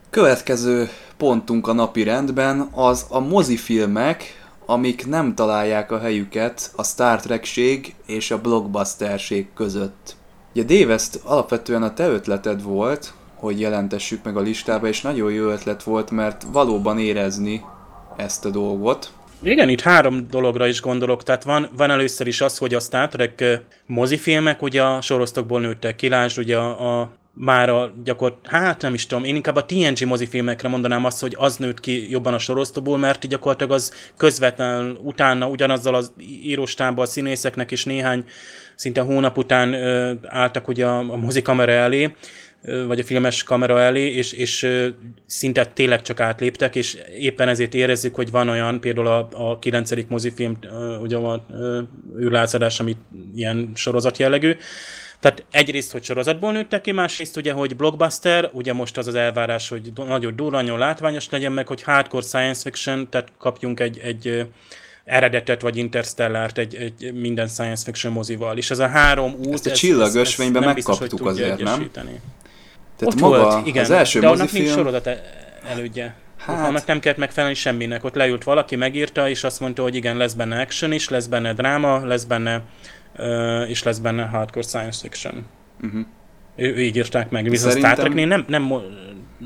[0.09, 7.19] Következő pontunk a napi rendben az a mozifilmek, amik nem találják a helyüket a Star
[7.19, 10.15] Trek-ség és a blockbusterség között.
[10.55, 15.31] Ugye Dave, ezt alapvetően a te ötleted volt, hogy jelentessük meg a listába, és nagyon
[15.31, 17.61] jó ötlet volt, mert valóban érezni
[18.17, 19.11] ezt a dolgot.
[19.41, 21.23] Igen, itt három dologra is gondolok.
[21.23, 25.95] Tehát van, van először is az, hogy a Star Trek mozifilmek ugye a sorozatokból nőttek
[25.95, 29.65] ki, lásd ugye a, a már a gyakor, hát nem is tudom, én inkább a
[29.65, 34.99] TNG mozifilmekre mondanám azt, hogy az nőtt ki jobban a sorozatból, mert gyakorlatilag az közvetlenül
[35.01, 38.25] utána ugyanazzal az íróstábbal a színészeknek is néhány
[38.75, 42.15] szinte hónap után ö, álltak ugye a, a mozikamera elé,
[42.61, 44.87] ö, vagy a filmes kamera elé, és, és ö,
[45.25, 49.91] szinte tényleg csak átléptek, és éppen ezért érezzük, hogy van olyan, például a, a 9.
[50.07, 51.17] mozifilm, ö, ugye
[51.49, 51.81] ö,
[52.19, 52.95] űrlázadás, ami
[53.35, 54.55] ilyen sorozat jellegű,
[55.23, 59.69] tehát egyrészt, hogy sorozatból nőttek ki, másrészt ugye, hogy blockbuster, ugye most az az elvárás,
[59.69, 64.45] hogy nagyon durva, nagyon látványos legyen, meg hogy hardcore science fiction, tehát kapjunk egy, egy
[65.05, 68.57] eredetet vagy interstellárt egy, egy minden science fiction mozival.
[68.57, 69.53] És ez a három út...
[69.53, 71.73] Ezt a ez- csillagösvényben nem biztos, megkaptuk tudja azért, nem?
[71.73, 72.21] egyesíteni.
[72.97, 74.63] Tehát Ott maga volt, igen, az első de annak mozifilm...
[74.63, 75.09] nincs sorozat
[75.69, 76.15] elődje.
[76.37, 76.67] Hát-.
[76.67, 78.03] Annak nem kellett megfelelni semminek.
[78.03, 81.53] Ott leült valaki, megírta, és azt mondta, hogy igen, lesz benne action is, lesz benne
[81.53, 82.61] dráma, lesz benne,
[83.67, 85.45] és lesz benne hardcore science fiction.
[85.83, 86.05] Uh-huh.
[86.55, 87.49] Ő, ő így írták meg.
[87.49, 88.73] Viszont Szerintem- Star Treknél nem, nem,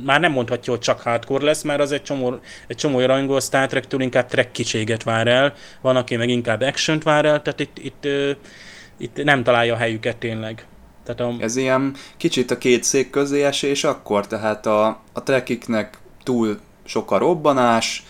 [0.06, 3.39] már nem mondhatja, hogy csak hardcore lesz, mert az egy csomó, egy csomó rajongó a
[3.39, 7.77] Star Trek-től inkább trekkiséget vár el, van, aki meg inkább action vár el, tehát itt,
[7.77, 8.08] itt,
[8.97, 10.65] itt nem találja a helyüket tényleg.
[11.03, 15.97] Tehát a, Ez ilyen kicsit a két szék közé esés akkor, tehát a, a trekiknek
[16.23, 18.03] túl sok a robbanás,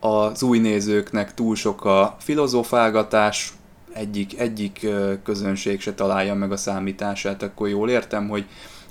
[0.00, 3.52] az új nézőknek túl sok a filozofálgatás,
[3.98, 4.86] egyik, egyik
[5.24, 8.44] közönség se találja meg a számítását, akkor jól értem, hogy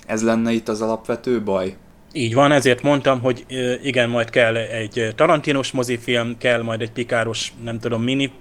[0.06, 1.76] ez lenne itt az alapvető baj?
[2.12, 3.46] Így van, ezért mondtam, hogy
[3.82, 8.32] igen, majd kell egy Tarantinos mozifilm, kell majd egy pikáros, nem tudom, mini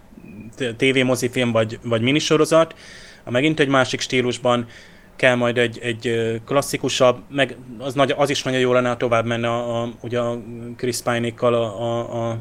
[0.77, 2.75] TV mozifilm vagy, vagy minisorozat,
[3.23, 4.67] a megint egy másik stílusban,
[5.15, 9.25] kell majd egy, egy klasszikusabb, meg az, nagy, az is nagyon jó lenne, ha tovább
[9.25, 10.41] menne a, a, ugye a
[10.77, 12.37] Chris Pine-ékkal a, a, a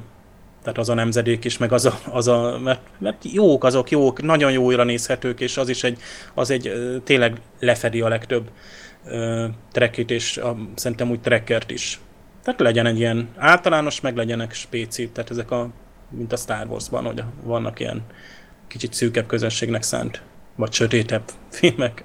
[0.64, 4.22] tehát az a nemzedék is, meg az a, az a mert, mert jók azok, jók,
[4.22, 5.98] nagyon jóra nézhetők, és az is egy,
[6.34, 6.72] az egy
[7.04, 8.50] tényleg lefedi a legtöbb
[9.06, 12.00] ö, trekit, és a, szerintem úgy trekkert is.
[12.42, 15.68] Tehát legyen egy ilyen általános, meg legyenek spéci, tehát ezek a,
[16.10, 18.02] mint a Star Wars-ban, hogy vannak ilyen
[18.68, 20.22] kicsit szűkebb közönségnek szánt,
[20.56, 22.04] vagy sötétebb filmek,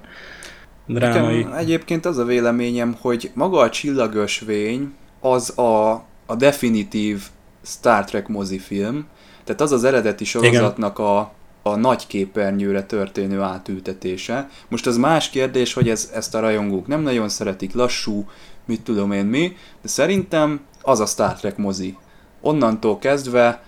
[0.86, 1.36] drámai.
[1.36, 5.92] Nekem egyébként az a véleményem, hogy maga a csillagösvény az a,
[6.26, 7.22] a definitív
[7.70, 9.06] Star Trek mozifilm,
[9.44, 14.48] tehát az az eredeti sorozatnak a, a nagy képernyőre történő átültetése.
[14.68, 18.28] Most az más kérdés, hogy ez, ezt a rajongók nem nagyon szeretik, lassú,
[18.64, 21.96] mit tudom én mi, de szerintem az a Star Trek mozi.
[22.40, 23.62] Onnantól kezdve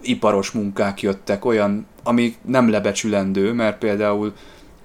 [0.00, 4.32] iparos munkák jöttek, olyan, ami nem lebecsülendő, mert például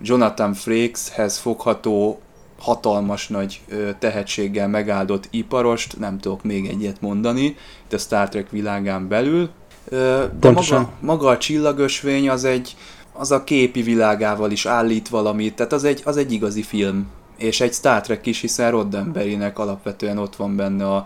[0.02, 2.22] Jonathan Frakeshez fogható
[2.64, 3.62] hatalmas nagy
[4.00, 9.50] tehetséggel megáldott iparost, nem tudok még egyet mondani, itt a Star Trek világán belül.
[9.90, 10.82] De Pontosan.
[10.82, 12.76] maga, maga a csillagösvény az egy,
[13.14, 17.08] az a képi világával is állít valamit, tehát az egy, az egy igazi film.
[17.38, 21.06] És egy Star Trek is, hiszen Roddenberrynek alapvetően ott van benne a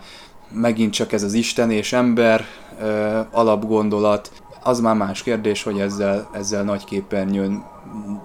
[0.52, 2.44] megint csak ez az Isten és ember
[2.80, 4.30] ö, alapgondolat,
[4.68, 7.64] az már más kérdés, hogy ezzel, ezzel nagy képernyőn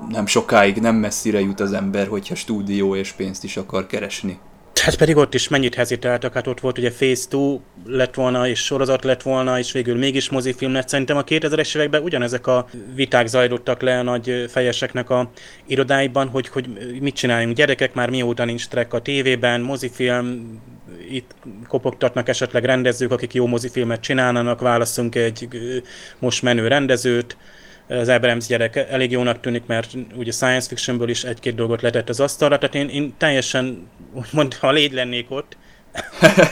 [0.10, 4.40] nem sokáig, nem messzire jut az ember, hogyha stúdió és pénzt is akar keresni.
[4.82, 8.60] Hát pedig ott is mennyit hezitáltak, hát ott volt ugye Phase 2 lett volna, és
[8.60, 10.88] sorozat lett volna, és végül mégis mozifilm lett.
[10.88, 15.30] Szerintem a 2000-es években ugyanezek a viták zajlottak le a nagy fejeseknek a
[15.68, 17.56] irodáiban, hogy, hogy mit csináljunk.
[17.56, 20.60] Gyerekek, már mióta nincs track a tévében, mozifilm,
[21.10, 21.36] itt
[21.68, 25.48] kopogtatnak esetleg rendezők, akik jó mozifilmet csinálnának, válaszunk egy
[26.20, 27.38] most menő rendezőt,
[27.88, 32.20] az Abrams gyerek elég jónak tűnik, mert ugye science fictionből is egy-két dolgot letett az
[32.20, 35.58] asztalra, tehát én, én teljesen, úgymond, ha légy lennék ott,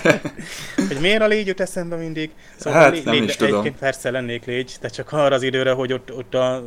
[0.87, 2.29] hogy miért a légy jut eszembe mindig?
[2.55, 3.53] Szóval hát, légy, nem légy, is tudom.
[3.53, 6.63] Egyébként persze lennék légy, de csak arra az időre, hogy ott, ott a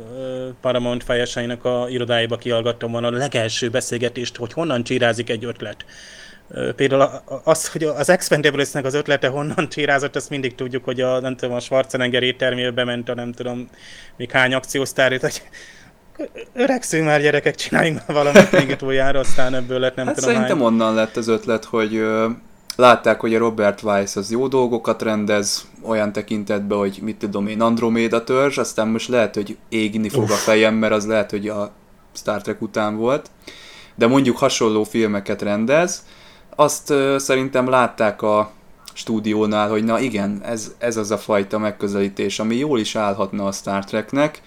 [0.61, 5.85] Paramount fejeseinek a irodájába kiallgattam volna a legelső beszélgetést, hogy honnan csirázik egy ötlet.
[6.75, 11.35] Például az, hogy az Expendables-nek az ötlete honnan csirázott, azt mindig tudjuk, hogy a, nem
[11.35, 13.69] tudom, a Schwarzenegger éttermébe ment a nem tudom,
[14.17, 15.41] még hány akciósztár, hogy
[16.53, 20.57] öregszünk már gyerekek, csináljunk már valamit még utoljára, aztán ebből lett nem hát tudom szerintem
[20.57, 20.67] hány.
[20.67, 22.29] onnan lett az ötlet, hogy ö,
[22.75, 27.61] látták, hogy a Robert Weiss az jó dolgokat rendez, olyan tekintetben, hogy mit tudom én,
[27.61, 30.31] Andromeda törzs, aztán most lehet, hogy égni fog Uff.
[30.31, 31.71] a fejem, mert az lehet, hogy a
[32.13, 33.29] Star Trek után volt,
[33.95, 36.05] de mondjuk hasonló filmeket rendez,
[36.55, 38.51] azt szerintem látták a
[38.93, 43.51] stúdiónál, hogy na igen, ez, ez az a fajta megközelítés, ami jól is állhatna a
[43.51, 44.41] Star Treknek.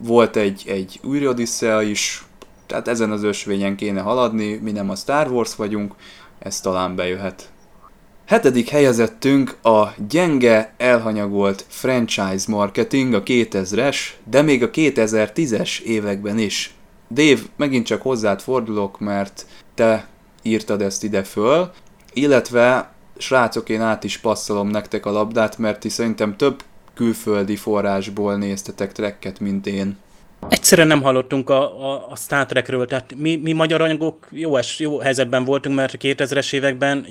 [0.00, 2.24] Volt egy, egy új Odyssea is,
[2.66, 5.94] tehát ezen az ösvényen kéne haladni, mi nem a Star Wars vagyunk,
[6.38, 7.48] ez talán bejöhet.
[8.26, 13.96] Hetedik helyezettünk a gyenge, elhanyagolt franchise marketing a 2000-es,
[14.30, 16.74] de még a 2010-es években is.
[17.10, 20.08] Dave, megint csak hozzád fordulok, mert te
[20.44, 21.70] írtad ezt ide föl,
[22.12, 26.62] illetve srácok, én át is passzolom nektek a labdát, mert ti szerintem több
[26.94, 29.96] külföldi forrásból néztetek trekket, mint én.
[30.48, 34.78] Egyszerűen nem hallottunk a, a, a Star Trekről, tehát mi, mi magyar anyagok jó, es,
[34.78, 37.06] jó helyzetben voltunk, mert 2000-es években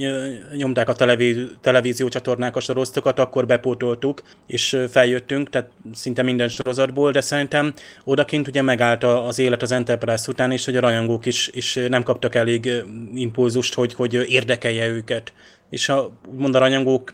[0.56, 7.22] nyomták a televízió, televíziócsatornák a sorozatokat, akkor bepótoltuk, és feljöttünk, tehát szinte minden sorozatból, de
[7.22, 11.80] szerintem odakint ugye megállt az élet az Enterprise után, és hogy a rajongók is, is
[11.88, 15.34] nem kaptak elég impulzust, hogy, hogy érdekelje őket.
[15.70, 17.14] És a, mond a rajongók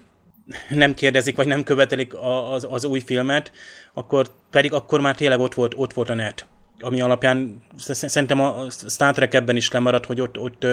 [0.70, 2.14] nem kérdezik, vagy nem követelik
[2.52, 3.52] az, az új filmet,
[3.94, 6.48] akkor pedig akkor már tényleg ott volt, ott volt a net
[6.82, 10.66] ami alapján szerintem a Star Trek ebben is lemaradt, hogy ott, ott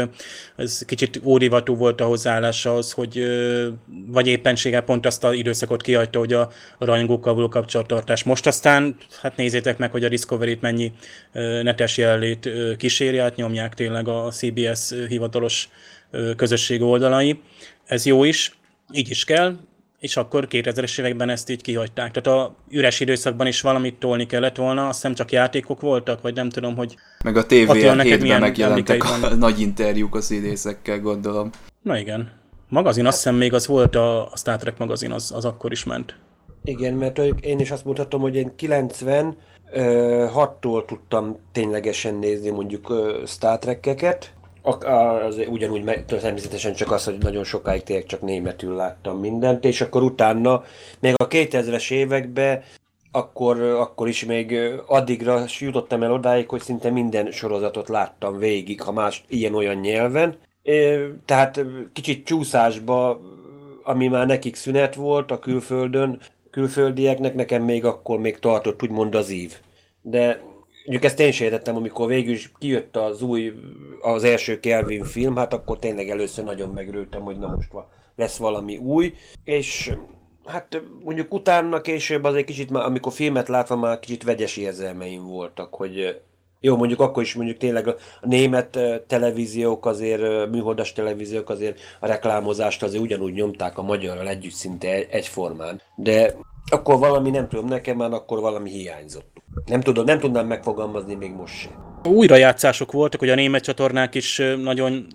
[0.56, 3.26] ez kicsit órivatú volt a hozzáállása az, hogy
[4.06, 8.22] vagy éppenséggel pont azt az időszakot kihagyta, hogy a, rajongókkal való kapcsolattartás.
[8.22, 10.92] Most aztán, hát nézzétek meg, hogy a Discovery-t mennyi
[11.62, 15.68] netes jelenlét kíséri, át nyomják tényleg a CBS hivatalos
[16.36, 17.40] közösség oldalai.
[17.84, 18.58] Ez jó is,
[18.92, 19.56] így is kell,
[20.06, 22.10] és akkor 2000-es években ezt így kihagyták.
[22.10, 26.34] Tehát a üres időszakban is valamit tolni kellett volna, azt hiszem csak játékok voltak, vagy
[26.34, 26.96] nem tudom, hogy...
[27.24, 31.50] Meg a tv 7-ben megjelentek a nagy interjúk a színészekkel, gondolom.
[31.82, 32.32] Na igen.
[32.68, 35.84] Magazin, azt hiszem még az volt a, a Star Trek magazin, az, az akkor is
[35.84, 36.16] ment.
[36.64, 39.36] Igen, mert én is azt mondhatom, hogy én 90
[39.72, 42.92] 6-tól tudtam ténylegesen nézni mondjuk
[43.26, 44.32] Star Trek-eket,
[44.66, 50.02] az ugyanúgy természetesen csak az, hogy nagyon sokáig tényleg csak németül láttam mindent, és akkor
[50.02, 50.64] utána,
[51.00, 52.62] még a 2000-es években
[53.10, 58.92] akkor, akkor is még addigra jutottam el odáig, hogy szinte minden sorozatot láttam végig, ha
[58.92, 60.36] más ilyen-olyan nyelven.
[61.24, 63.20] Tehát kicsit csúszásba,
[63.82, 69.30] ami már nekik szünet volt a külföldön, külföldieknek, nekem még akkor még tartott úgymond az
[69.30, 69.54] ív.
[70.02, 70.40] De
[70.86, 73.52] Mondjuk ezt én értettem, amikor végül is kijött az új,
[74.00, 77.70] az első Kelvin film, hát akkor tényleg először nagyon megrőltem, hogy na most
[78.16, 79.92] lesz valami új, és
[80.44, 85.74] hát mondjuk utána később azért kicsit már, amikor filmet látva már kicsit vegyes érzelmeim voltak,
[85.74, 86.20] hogy
[86.60, 92.82] jó, mondjuk akkor is mondjuk tényleg a német televíziók azért, műholdas televíziók azért a reklámozást
[92.82, 96.34] azért ugyanúgy nyomták a magyarral együtt szinte egyformán, de
[96.70, 99.35] akkor valami, nem tudom, nekem már akkor valami hiányzott.
[99.64, 101.72] Nem, tudom, nem tudnám megfogalmazni még most sem.
[102.04, 105.06] Újrajátszások voltak, hogy a német csatornák is nagyon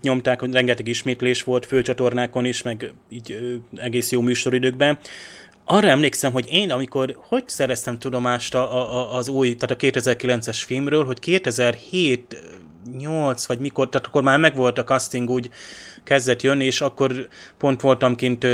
[0.00, 4.98] nyomták, hogy rengeteg ismétlés volt főcsatornákon is, meg így egész jó műsoridőkben.
[5.64, 10.62] Arra emlékszem, hogy én, amikor hogy szereztem tudomást a, a, az új, tehát a 2009-es
[10.66, 12.42] filmről, hogy 2007
[12.98, 15.50] 8 vagy mikor, tehát akkor már megvolt a casting, úgy
[16.04, 17.28] kezdett jönni, és akkor
[17.58, 18.46] pont voltam kint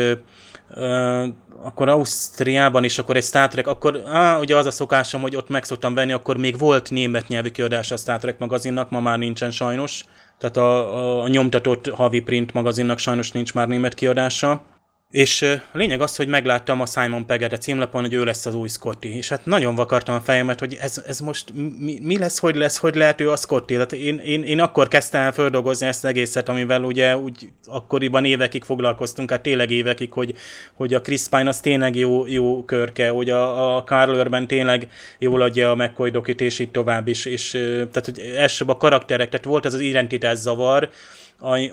[1.63, 5.49] akkor Ausztriában is, akkor egy Star Trek, akkor á, ugye az a szokásom, hogy ott
[5.49, 9.19] meg szoktam venni, akkor még volt német nyelvű kiadása a Star Trek magazinnak, ma már
[9.19, 10.05] nincsen sajnos.
[10.39, 14.63] Tehát a, a, a nyomtatott havi print magazinnak sajnos nincs már német kiadása.
[15.11, 18.55] És a lényeg az, hogy megláttam a Simon Pegget a címlapon, hogy ő lesz az
[18.55, 22.39] új Scotty, és hát nagyon vakartam a fejemet, hogy ez, ez most mi, mi, lesz,
[22.39, 23.73] hogy lesz, hogy lehet ő a Scotty.
[23.73, 28.25] Tehát én, én, én akkor kezdtem el földolgozni ezt az egészet, amivel ugye úgy akkoriban
[28.25, 30.35] évekig foglalkoztunk, hát tényleg évekig, hogy,
[30.75, 34.89] hogy a Chris Pine az tényleg jó, jó körke, hogy a, a Carl Urban tényleg
[35.19, 39.29] jól adja a McCoy dokit, és így tovább is, és tehát hogy elsőbb a karakterek,
[39.29, 40.91] tehát volt ez az identitás zavar,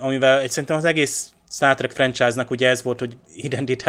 [0.00, 3.16] amivel szerintem az egész Star Trek franchise-nak ugye ez volt, hogy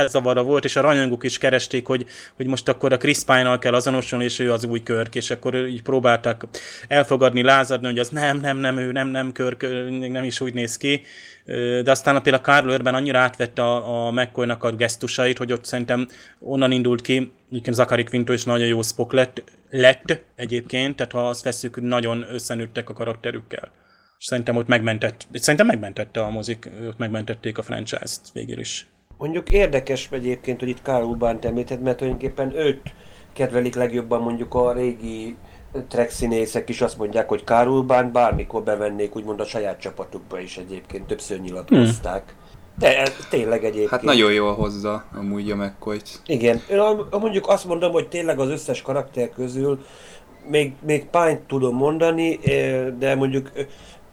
[0.08, 2.06] zavara volt, és a rajongók is keresték, hogy,
[2.36, 5.56] hogy most akkor a Chris Pine-nal kell azonosulni, és ő az új körk, és akkor
[5.56, 6.48] így próbáltak
[6.88, 9.62] elfogadni, lázadni, hogy az nem, nem, nem, ő nem, nem körk,
[10.10, 11.02] nem is úgy néz ki.
[11.84, 16.08] De aztán például Carl Urban annyira átvette a, a mccoy a gesztusait, hogy ott szerintem
[16.40, 21.28] onnan indult ki, egyébként Zachary Quinto is nagyon jó Spock lett, lett egyébként, tehát ha
[21.28, 23.72] azt veszük, nagyon összenőttek a karakterükkel
[24.20, 28.88] és szerintem ott megmentett, szerintem megmentette a mozik, ott megmentették a franchise-t végül is.
[29.18, 32.94] Mondjuk érdekes egyébként, hogy itt Karl Urban említett, mert tulajdonképpen őt
[33.34, 35.36] kedvelik legjobban mondjuk a régi
[35.88, 40.58] track színészek is azt mondják, hogy Karl Urban bármikor bevennék úgymond a saját csapatukba is
[40.58, 42.24] egyébként, többször nyilatkozták.
[42.26, 42.38] Hmm.
[42.78, 43.90] De tényleg egyébként.
[43.90, 48.50] Hát nagyon jól hozza amúgy a mccoy Igen, én mondjuk azt mondom, hogy tényleg az
[48.50, 49.86] összes karakter közül
[50.48, 52.40] még, még Pine-t tudom mondani,
[53.00, 53.52] de mondjuk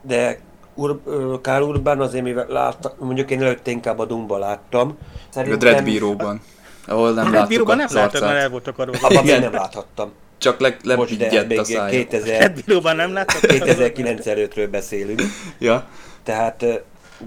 [0.07, 0.39] de
[0.75, 1.01] Ur,
[1.41, 4.99] Kál Urban azért, mivel látta, mondjuk én előtte inkább a Dumba láttam.
[5.29, 5.59] Szerintem...
[5.59, 6.41] A Dreadbíróban,
[6.87, 8.95] ahol nem láttuk Dreadbíróban nem láttam, mert el voltak arról.
[9.01, 10.13] Abban még nem láthattam.
[10.39, 11.91] Csak le, lebigyedt a szája.
[11.91, 13.41] 2000, Dreadbíróban nem láttam.
[13.41, 15.23] 2009 előttről beszélünk.
[15.59, 15.87] ja.
[16.23, 16.65] Tehát,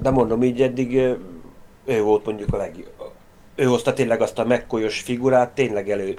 [0.01, 0.95] de mondom így eddig,
[1.85, 2.91] ő volt mondjuk a legjobb.
[3.55, 6.17] Ő hozta tényleg azt a megkolyos figurát, tényleg elő,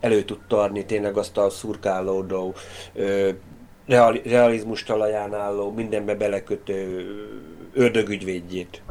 [0.00, 2.54] elő tudta adni tényleg azt a szurkálódó,
[3.86, 7.06] reali, realizmus talaján álló, mindenbe belekötő
[7.72, 8.82] ördögügyvédjét.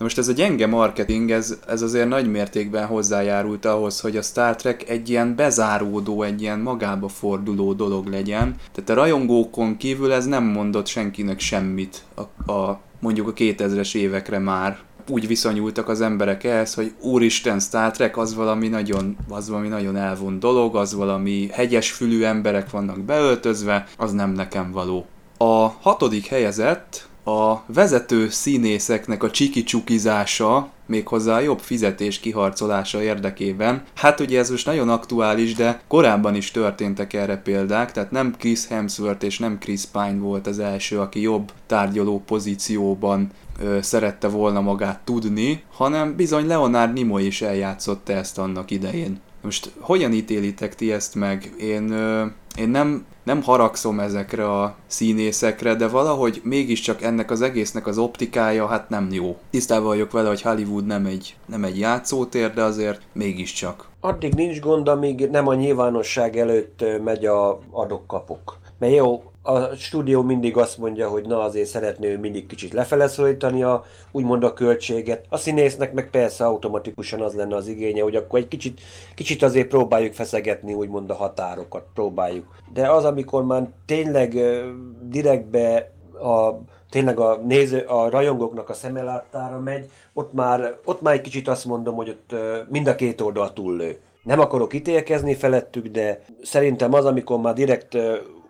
[0.00, 4.22] Na most ez a gyenge marketing, ez, ez azért nagy mértékben hozzájárult ahhoz, hogy a
[4.22, 8.56] Star Trek egy ilyen bezáródó, egy ilyen magába forduló dolog legyen.
[8.72, 14.38] Tehát a rajongókon kívül ez nem mondott senkinek semmit a, a mondjuk a 2000-es évekre
[14.38, 14.78] már
[15.10, 19.96] úgy viszonyultak az emberek ehhez, hogy úristen Star Trek az valami nagyon, az valami nagyon
[19.96, 25.06] elvont dolog, az valami hegyes fülű emberek vannak beöltözve, az nem nekem való.
[25.38, 33.82] A hatodik helyezett a vezető színészeknek a csiki-csukizása, méghozzá a jobb fizetés kiharcolása érdekében.
[33.94, 38.66] Hát ugye ez most nagyon aktuális, de korábban is történtek erre példák, tehát nem Chris
[38.66, 43.30] Hemsworth és nem Chris Pine volt az első, aki jobb tárgyaló pozícióban
[43.62, 49.20] ö, szerette volna magát tudni, hanem bizony Leonard Nimoy is eljátszotta ezt annak idején.
[49.42, 51.54] Most hogyan ítélitek ti ezt meg?
[51.60, 52.24] Én, ö,
[52.56, 58.66] én nem, nem haragszom ezekre a színészekre, de valahogy mégiscsak ennek az egésznek az optikája
[58.66, 59.36] hát nem jó.
[59.50, 63.88] Tisztában vagyok vele, hogy Hollywood nem egy, nem egy játszótér, de azért mégiscsak.
[64.00, 68.58] Addig nincs gond, amíg nem a nyilvánosság előtt megy a adok-kapok.
[68.78, 73.08] Mert jó, a stúdió mindig azt mondja, hogy na azért szeretné ő mindig kicsit lefele
[73.08, 75.24] szólítani a, úgymond a költséget.
[75.28, 78.80] A színésznek meg persze automatikusan az lenne az igénye, hogy akkor egy kicsit,
[79.14, 82.46] kicsit azért próbáljuk feszegetni úgymond a határokat, próbáljuk.
[82.72, 84.38] De az, amikor már tényleg
[85.02, 85.90] direktbe
[86.22, 86.50] a
[86.90, 91.64] tényleg a néző, a rajongóknak a szemelátára megy, ott már, ott már egy kicsit azt
[91.64, 92.34] mondom, hogy ott
[92.68, 93.98] mind a két oldal túllő.
[94.22, 97.96] Nem akarok ítélkezni felettük, de szerintem az, amikor már direkt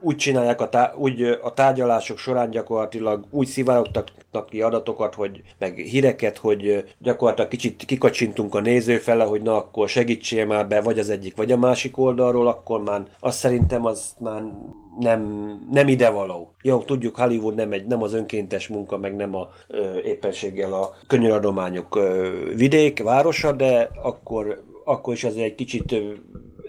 [0.01, 4.09] úgy csinálják a, tá- úgy a tárgyalások során gyakorlatilag úgy szivárogtak
[4.49, 9.89] ki adatokat, hogy meg híreket, hogy gyakorlatilag kicsit kikacsintunk a néző fele, hogy na akkor
[9.89, 14.15] segítsél már be, vagy az egyik, vagy a másik oldalról, akkor már azt szerintem az
[14.19, 14.43] már
[14.99, 16.55] nem, nem idevaló.
[16.63, 20.95] Jó, tudjuk, Hollywood nem, egy, nem az önkéntes munka, meg nem a ö, éppenséggel a
[21.07, 21.99] könyöradományok
[22.55, 26.13] vidék, városa, de akkor, akkor is azért egy kicsit ö,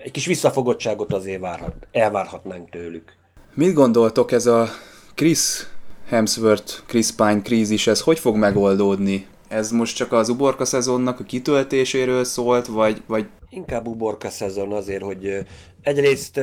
[0.03, 3.19] egy kis visszafogottságot azért várhat, elvárhatnánk tőlük.
[3.53, 4.67] Mit gondoltok ez a
[5.15, 5.67] Chris
[6.07, 9.27] Hemsworth, Chris Pine krízis, ez hogy fog megoldódni?
[9.47, 13.01] Ez most csak az uborka szezonnak a kitöltéséről szólt, vagy...
[13.07, 13.25] vagy...
[13.49, 15.45] Inkább uborka szezon azért, hogy
[15.81, 16.41] egyrészt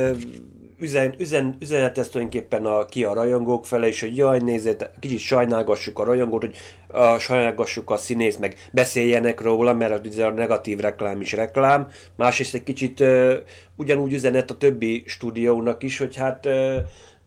[0.79, 5.99] üzen, üzen, üzenet tulajdonképpen a, ki a rajongók fele, és hogy jaj, nézzét, kicsit sajnálgassuk
[5.99, 6.55] a rajongót, hogy
[6.87, 11.87] a, sajnálgassuk a színész, meg beszéljenek róla, mert az a negatív reklám is reklám.
[12.15, 13.33] Másrészt egy kicsit uh,
[13.75, 16.75] ugyanúgy üzenet a többi stúdiónak is, hogy hát uh,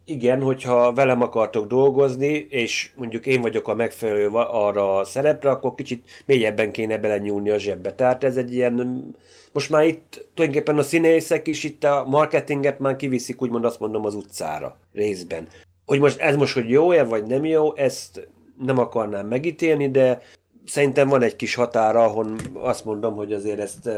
[0.04, 5.74] igen, hogyha velem akartok dolgozni, és mondjuk én vagyok a megfelelő arra a szerepre, akkor
[5.74, 7.94] kicsit mélyebben kéne belenyúlni a zsebbe.
[7.94, 9.04] Tehát ez egy ilyen
[9.52, 14.04] most már itt tulajdonképpen a színészek is itt a marketinget már kiviszik, úgymond azt mondom,
[14.04, 15.48] az utcára részben.
[15.86, 18.28] Hogy most ez most, hogy jó-e vagy nem jó, ezt
[18.58, 20.22] nem akarnám megítélni, de
[20.66, 23.90] szerintem van egy kis határa, ahol azt mondom, hogy azért ezt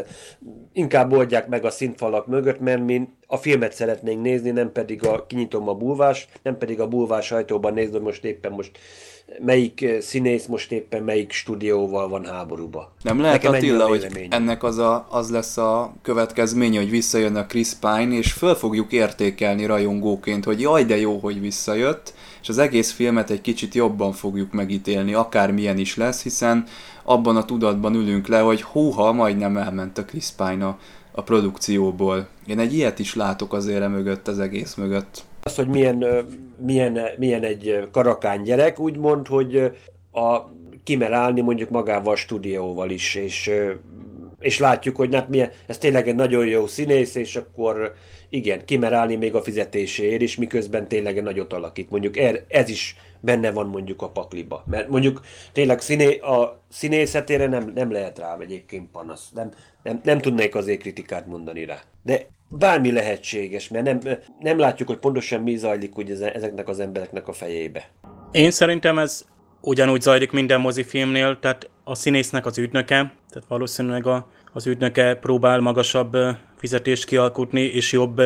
[0.72, 5.26] inkább oldják meg a színfalak mögött, mert mi a filmet szeretnénk nézni, nem pedig a,
[5.26, 8.78] kinyitom a bulvás, nem pedig a bulvás sajtóban nézni, most éppen most
[9.40, 12.92] melyik színész most éppen melyik stúdióval van háborúba.
[13.02, 17.46] Nem lehet Nekem Attila, hogy ennek az, a, az lesz a következménye, hogy visszajön a
[17.46, 22.58] Chris Pine, és föl fogjuk értékelni rajongóként, hogy jaj, de jó, hogy visszajött, és az
[22.58, 26.64] egész filmet egy kicsit jobban fogjuk megítélni, akármilyen is lesz, hiszen
[27.02, 30.78] abban a tudatban ülünk le, hogy húha, majdnem elment a Chris Pine a,
[31.12, 32.26] a produkcióból.
[32.46, 35.24] Én egy ilyet is látok azért mögött, az egész mögött.
[35.42, 36.26] Az, hogy milyen,
[36.58, 39.72] milyen, milyen egy karakán gyerek, úgymond, hogy
[40.12, 40.38] a,
[40.84, 43.50] kimer állni mondjuk magával a stúdióval is, és,
[44.40, 47.94] és látjuk, hogy hát milyen, ez tényleg egy nagyon jó színész, és akkor
[48.28, 51.90] igen, kimer állni még a fizetéséért is, miközben tényleg nagyot alakít.
[51.90, 54.64] Mondjuk er, ez is benne van mondjuk a pakliba.
[54.66, 55.20] Mert mondjuk
[55.52, 59.30] tényleg színé, a színészetére nem, nem lehet rá egyébként panasz.
[59.34, 59.50] Nem,
[59.82, 61.82] nem, nem tudnék azért kritikát mondani rá.
[62.02, 67.28] De bármi lehetséges, mert nem, nem látjuk, hogy pontosan mi zajlik ugye ezeknek az embereknek
[67.28, 67.90] a fejébe.
[68.32, 69.24] Én szerintem ez
[69.60, 72.96] ugyanúgy zajlik minden mozifilmnél, tehát a színésznek az ügynöke,
[73.30, 76.16] tehát valószínűleg a, az ügynöke próbál magasabb
[76.56, 78.22] fizetést kialkutni, és jobb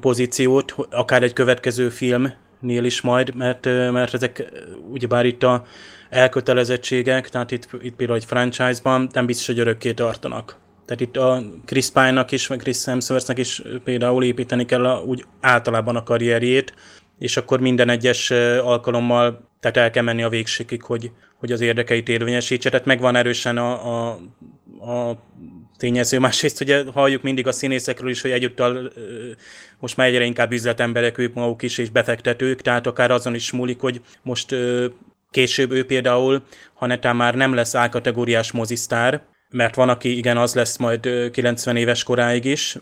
[0.00, 4.52] pozíciót, akár egy következő filmnél is majd, mert, mert ezek
[4.90, 5.64] ugyebár itt a
[6.10, 10.56] elkötelezettségek, tehát itt, itt például egy franchise-ban nem biztos, hogy örökké tartanak.
[10.84, 15.24] Tehát itt a Chris Pine-nak is, meg Chris Hemsworth-nak is például építeni kell a, úgy
[15.40, 16.74] általában a karrierjét,
[17.18, 18.30] és akkor minden egyes
[18.60, 22.70] alkalommal tehát el kell menni a végségig, hogy, hogy az érdekeit érvényesítse.
[22.70, 24.18] Tehát megvan erősen a, a,
[24.90, 25.22] a
[25.76, 26.18] tényező.
[26.18, 28.92] Másrészt ugye halljuk mindig a színészekről is, hogy egyúttal
[29.78, 33.80] most már egyre inkább üzletemberek ők maguk is, és befektetők, tehát akár azon is múlik,
[33.80, 34.54] hogy most
[35.30, 36.42] később ő például,
[36.74, 39.22] ha netán már nem lesz A-kategóriás mozisztár,
[39.52, 42.78] mert van, aki igen, az lesz majd 90 éves koráig is,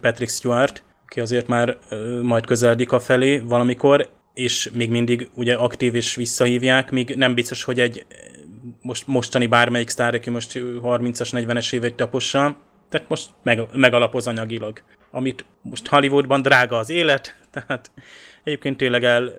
[0.00, 1.78] Patrick Stewart, aki azért már
[2.22, 7.62] majd közeledik a felé valamikor, és még mindig ugye aktív és visszahívják, míg nem biztos,
[7.62, 8.06] hogy egy
[8.82, 12.56] most, mostani bármelyik sztár, aki most 30-as, 40-es éveit tapossa,
[12.88, 14.82] tehát most meg, megalapoz anyagilag.
[15.10, 17.90] Amit most Hollywoodban drága az élet, tehát
[18.44, 19.32] egyébként tényleg el,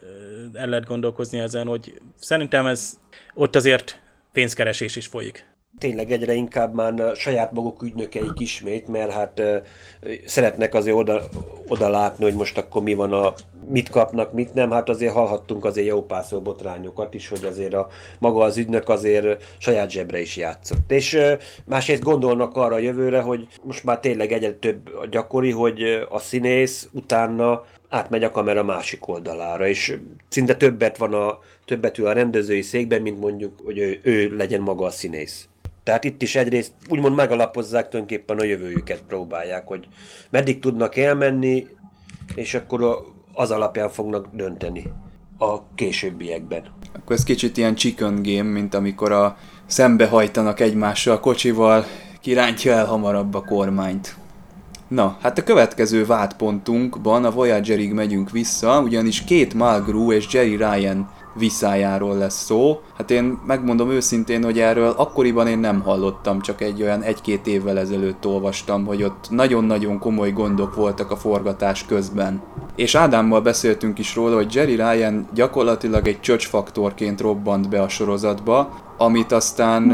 [0.54, 3.00] el lehet gondolkozni ezen, hogy szerintem ez
[3.34, 4.02] ott azért
[4.32, 5.46] pénzkeresés is folyik
[5.78, 9.42] tényleg egyre inkább már saját maguk ügynökeik ismét, mert hát
[10.26, 11.22] szeretnek azért oda,
[11.68, 13.34] oda látni, hogy most akkor mi van a,
[13.70, 17.88] mit kapnak, mit nem, hát azért hallhattunk azért jó pászol botrányokat is, hogy azért a
[18.20, 20.92] maga az ügynök azért saját zsebre is játszott.
[20.92, 21.20] És
[21.66, 26.20] másrészt gondolnak arra a jövőre, hogy most már tényleg egyre több a gyakori, hogy a
[26.20, 29.98] színész utána átmegy a kamera másik oldalára, és
[30.30, 34.62] szinte többet van a többet ül a rendezői székben, mint mondjuk, hogy ő, ő legyen
[34.62, 35.48] maga a színész.
[35.88, 39.88] Tehát itt is egyrészt úgymond megalapozzák tulajdonképpen a jövőjüket próbálják, hogy
[40.30, 41.68] meddig tudnak elmenni,
[42.36, 44.84] és akkor az alapján fognak dönteni
[45.38, 46.64] a későbbiekben.
[46.94, 51.86] Akkor ez kicsit ilyen chicken game, mint amikor a szembehajtanak egymással a kocsival,
[52.22, 54.16] kirántja el hamarabb a kormányt.
[54.88, 61.10] Na, hát a következő vádpontunkban a Voyagerig megyünk vissza, ugyanis két Malgru és Jerry Ryan
[61.38, 62.82] viszájáról lesz szó.
[62.98, 67.80] Hát én megmondom őszintén, hogy erről akkoriban én nem hallottam, csak egy olyan egy-két évvel
[67.80, 72.42] ezelőtt olvastam, hogy ott nagyon-nagyon komoly gondok voltak a forgatás közben.
[72.76, 78.86] És Ádámmal beszéltünk is róla, hogy Jerry Ryan gyakorlatilag egy csöcsfaktorként robbant be a sorozatba,
[78.98, 79.94] amit aztán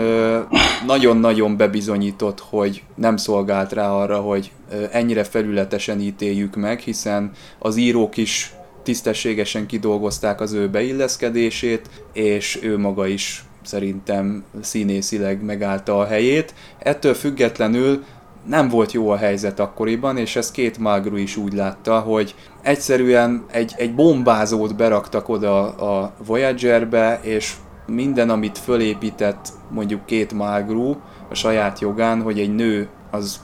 [0.86, 4.52] nagyon-nagyon bebizonyított, hogy nem szolgált rá arra, hogy
[4.92, 8.54] ennyire felületesen ítéljük meg, hiszen az írók is
[8.84, 16.54] tisztességesen kidolgozták az ő beilleszkedését, és ő maga is szerintem színészileg megállta a helyét.
[16.80, 18.04] Ettől függetlenül
[18.48, 23.46] nem volt jó a helyzet akkoriban, és ezt két Magru is úgy látta, hogy egyszerűen
[23.52, 27.54] egy, egy bombázót beraktak oda a Voyagerbe, és
[27.88, 30.96] minden, amit fölépített mondjuk két Magru
[31.30, 33.40] a saját jogán, hogy egy nő az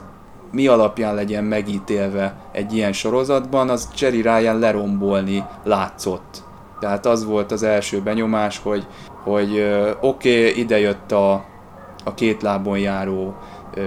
[0.52, 6.44] mi alapján legyen megítélve egy ilyen sorozatban, az Jerry Ryan lerombolni látszott.
[6.80, 8.88] Tehát az volt az első benyomás, hogy,
[9.24, 9.50] hogy
[10.02, 11.32] oké, okay, ide jött a,
[12.04, 13.36] a két lábon járó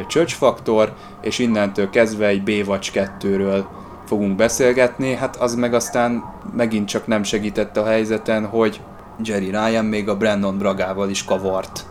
[0.06, 3.64] csöcsfaktor, és innentől kezdve egy B-vacs 2-ről
[4.06, 6.24] fogunk beszélgetni, hát az meg aztán
[6.56, 8.80] megint csak nem segített a helyzeten, hogy
[9.24, 11.86] Jerry Ryan még a Brandon Bragával is kavart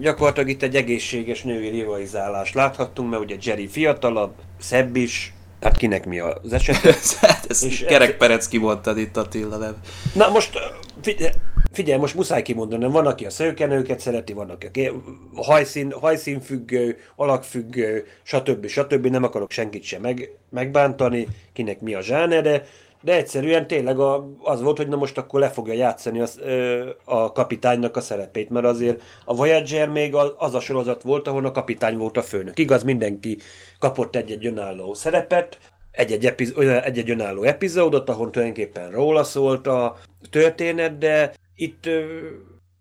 [0.00, 6.06] gyakorlatilag itt egy egészséges női rivalizálást láthattunk, mert ugye Jerry fiatalabb, szebb is, hát kinek
[6.06, 7.02] mi az eset?
[7.20, 9.76] hát ez és Kerek Perec kimondtad itt Attila, nem?
[10.14, 10.58] Na most
[11.02, 11.32] figyelj,
[11.72, 14.90] figyelj, most muszáj kimondanom, van, aki a szőkenőket szereti, van, aki
[15.34, 18.66] a hajszín, hajszínfüggő, alakfüggő, stb.
[18.66, 19.06] stb.
[19.06, 22.66] Nem akarok senkit sem meg, megbántani, kinek mi a zsánere,
[23.04, 23.98] de egyszerűen tényleg
[24.42, 28.50] az volt, hogy na most akkor le fogja játszani az, ö, a kapitánynak a szerepét,
[28.50, 32.58] mert azért a Voyager még az a sorozat volt, ahol a kapitány volt a főnök.
[32.58, 33.38] Igaz, mindenki
[33.78, 35.58] kapott egy-egy önálló szerepet,
[35.90, 39.96] egy-egy, epiz- egy-egy önálló epizódot, ahol tulajdonképpen róla szólt a
[40.30, 41.84] történet, de itt,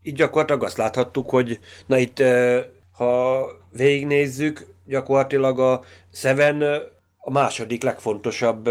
[0.02, 2.24] itt gyakorlatilag azt láthattuk, hogy na itt,
[2.92, 6.64] ha végignézzük, gyakorlatilag a Seven
[7.26, 8.70] a második legfontosabb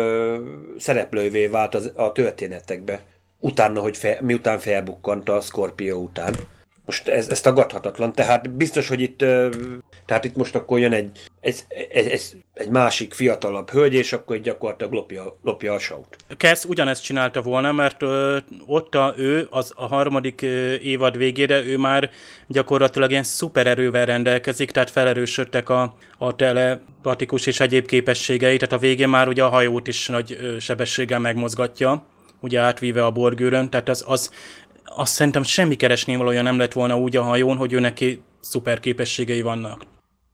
[0.78, 3.00] szereplővé vált az, a történetekbe.
[3.38, 6.34] Utána, hogy fe, miután felbukkant a Scorpio után.
[6.84, 9.24] Most ez, ez tagadhatatlan, tehát biztos, hogy itt,
[10.12, 11.10] tehát itt most akkor jön egy,
[11.40, 12.22] egy, egy, egy,
[12.54, 16.16] egy másik fiatalabb hölgy, és akkor gyakorlatilag lopja, lopja a saut.
[16.36, 18.36] Kesz ugyanezt csinálta volna, mert ö,
[18.66, 22.10] ott a, ő az a harmadik ö, évad végére ő már
[22.46, 29.08] gyakorlatilag ilyen szupererővel rendelkezik, tehát felerősödtek a, a telepatikus és egyéb képességei, tehát a végén
[29.08, 32.06] már ugye a hajót is nagy ö, sebességgel megmozgatja
[32.40, 34.30] ugye átvíve a borgőrön, tehát az, az
[34.84, 39.42] azt szerintem semmi keresnévalója nem lett volna úgy a hajón, hogy ő neki szuper képességei
[39.42, 39.91] vannak.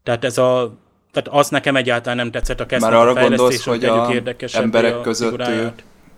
[0.08, 0.74] Tehát ez a
[1.12, 4.12] tehát az nekem egyáltalán nem tetszett a kezdet Már arra gondolsz, hogy a
[4.52, 5.72] emberek a között ő,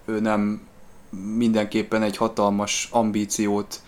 [0.04, 0.68] ő nem
[1.36, 3.80] mindenképpen egy hatalmas ambíciót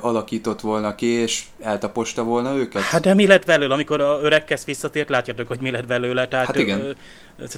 [0.00, 2.82] alakított volna ki, és eltaposta volna őket?
[2.82, 6.28] Hát de mi lett belőle, amikor a öreg kezd visszatért, látjátok, hogy mi lett belőle.
[6.28, 6.80] Tehát hát igen.
[6.80, 6.96] Ő,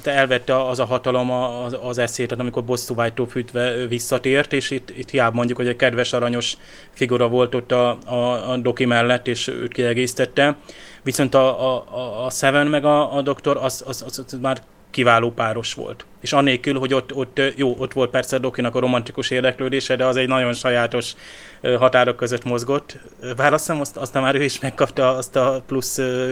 [0.03, 5.09] elvette az a hatalom az, az eszét, tehát amikor bosszúvágytól fűtve visszatért, és itt, itt
[5.09, 6.57] hiába mondjuk, hogy egy kedves, aranyos
[6.93, 10.57] figura volt ott a, a, a doki mellett, és őt kiegészítette.
[11.03, 14.61] Viszont a, a, a Seven meg a, a doktor, az, az, az, az már
[14.91, 16.05] kiváló páros volt.
[16.21, 20.15] És annélkül, hogy ott, ott jó, ott volt persze Dokinak a romantikus érdeklődése, de az
[20.15, 21.13] egy nagyon sajátos
[21.61, 22.97] határok között mozgott.
[23.35, 26.31] Bár azt hiszem, azt, aztán már ő is megkapta azt a plusz uh,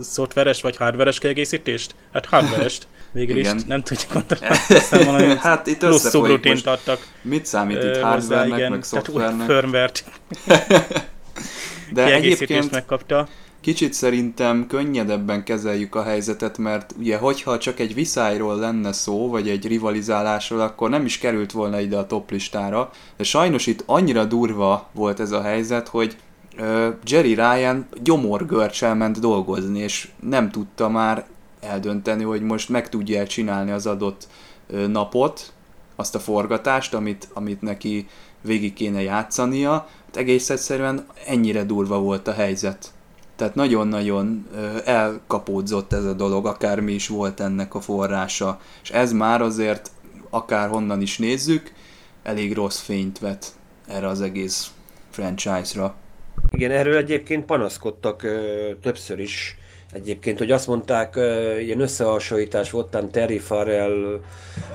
[0.00, 1.94] szoftveres vagy hardveres kiegészítést?
[2.12, 2.86] Hát hardverest.
[3.12, 3.56] Végül Igen.
[3.56, 5.36] is nem tudjuk mondani.
[5.48, 7.06] hát itt plusz szubrutint adtak.
[7.22, 9.46] Mit számít itt hardvernek, meg szoftvernek?
[9.46, 9.90] firmware
[11.92, 13.28] De egyébként megkapta.
[13.60, 19.48] Kicsit szerintem könnyedebben kezeljük a helyzetet, mert ugye hogyha csak egy viszályról lenne szó, vagy
[19.48, 24.88] egy rivalizálásról, akkor nem is került volna ide a toplistára, de sajnos itt annyira durva
[24.92, 26.16] volt ez a helyzet, hogy
[27.04, 31.26] Jerry Ryan gyomorgörcsel ment dolgozni, és nem tudta már
[31.60, 34.28] eldönteni, hogy most meg tudja csinálni az adott
[34.88, 35.52] napot,
[35.96, 38.06] azt a forgatást, amit, amit neki
[38.42, 39.70] végig kéne játszania.
[40.06, 42.92] Hát egész egyszerűen ennyire durva volt a helyzet.
[43.40, 44.46] Tehát nagyon-nagyon
[44.84, 48.60] elkapódzott ez a dolog, akármi is volt ennek a forrása.
[48.82, 49.90] És ez már azért,
[50.30, 51.72] akár honnan is nézzük,
[52.22, 53.46] elég rossz fényt vet
[53.86, 54.70] erre az egész
[55.10, 55.94] franchise-ra.
[56.50, 59.58] Igen, erről egyébként panaszkodtak ö, többször is.
[59.92, 64.20] Egyébként, hogy azt mondták, ö, ilyen összehasonlítás volt, tam Terry Farrell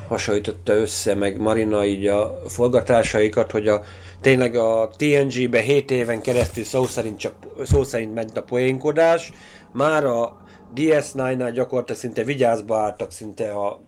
[0.07, 3.83] hasonlította össze, meg Marina így a forgatásaikat, hogy a
[4.21, 9.31] tényleg a TNG-be 7 éven keresztül szó szerint, csak, szó szerint ment a poénkodás,
[9.71, 10.45] már a
[10.75, 13.81] DS9-nál gyakorlatilag szinte vigyázba álltak szinte a,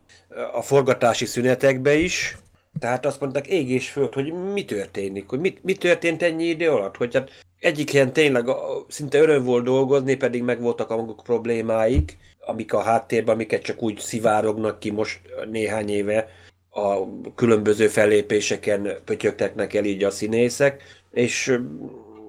[0.53, 2.37] a forgatási szünetekbe is,
[2.79, 6.69] tehát azt mondták ég és föld, hogy mi történik, hogy mit, mi történt ennyi idő
[6.69, 8.45] alatt, hogy hát egyik helyen tényleg
[8.87, 13.81] szinte öröm volt dolgozni, pedig meg voltak a maguk problémáik, amik a háttérben, amiket csak
[13.81, 15.19] úgy szivárognak ki most
[15.51, 16.27] néhány éve,
[16.69, 21.59] a különböző fellépéseken pötyögtetnek el így a színészek, és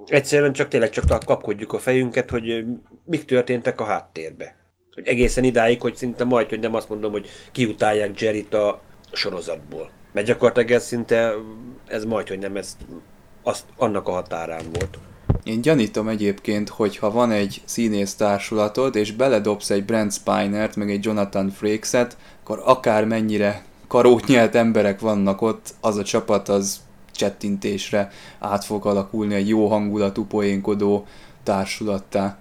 [0.06, 2.64] egyszerűen csak tényleg csak kapkodjuk a fejünket, hogy
[3.04, 4.56] mik történtek a háttérbe.
[4.94, 8.80] Hogy egészen idáig, hogy szinte majd, hogy nem azt mondom, hogy kiutálják Jerryt a
[9.12, 9.90] sorozatból.
[10.12, 11.34] Mert gyakorlatilag ez szinte,
[11.86, 12.76] ez majd, hogy nem ez
[13.42, 14.98] azt, annak a határán volt.
[15.44, 20.90] Én gyanítom egyébként, hogy ha van egy színész társulatod, és beledobsz egy Brent Spinert, meg
[20.90, 26.80] egy Jonathan Frakes-et, akkor akár mennyire karót nyelt emberek vannak ott, az a csapat az
[27.12, 31.06] csettintésre át fog alakulni egy jó hangulatú poénkodó
[31.42, 32.38] társulattá.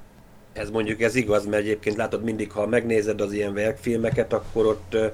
[0.54, 4.94] Ez mondjuk ez igaz, mert egyébként látod mindig, ha megnézed az ilyen verkfilmeket, akkor ott
[4.94, 5.06] ö,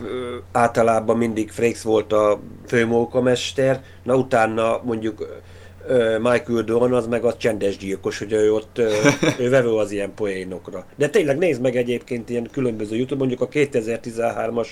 [0.00, 5.42] ö, általában mindig Frakes volt a főmókamester, na utána mondjuk
[5.86, 8.92] ö, Michael Dorn az meg a csendes gyilkos, hogy ő ott ö,
[9.44, 10.84] ő vevő az ilyen poénokra.
[10.96, 14.68] De tényleg nézd meg egyébként ilyen különböző YouTube, mondjuk a 2013-as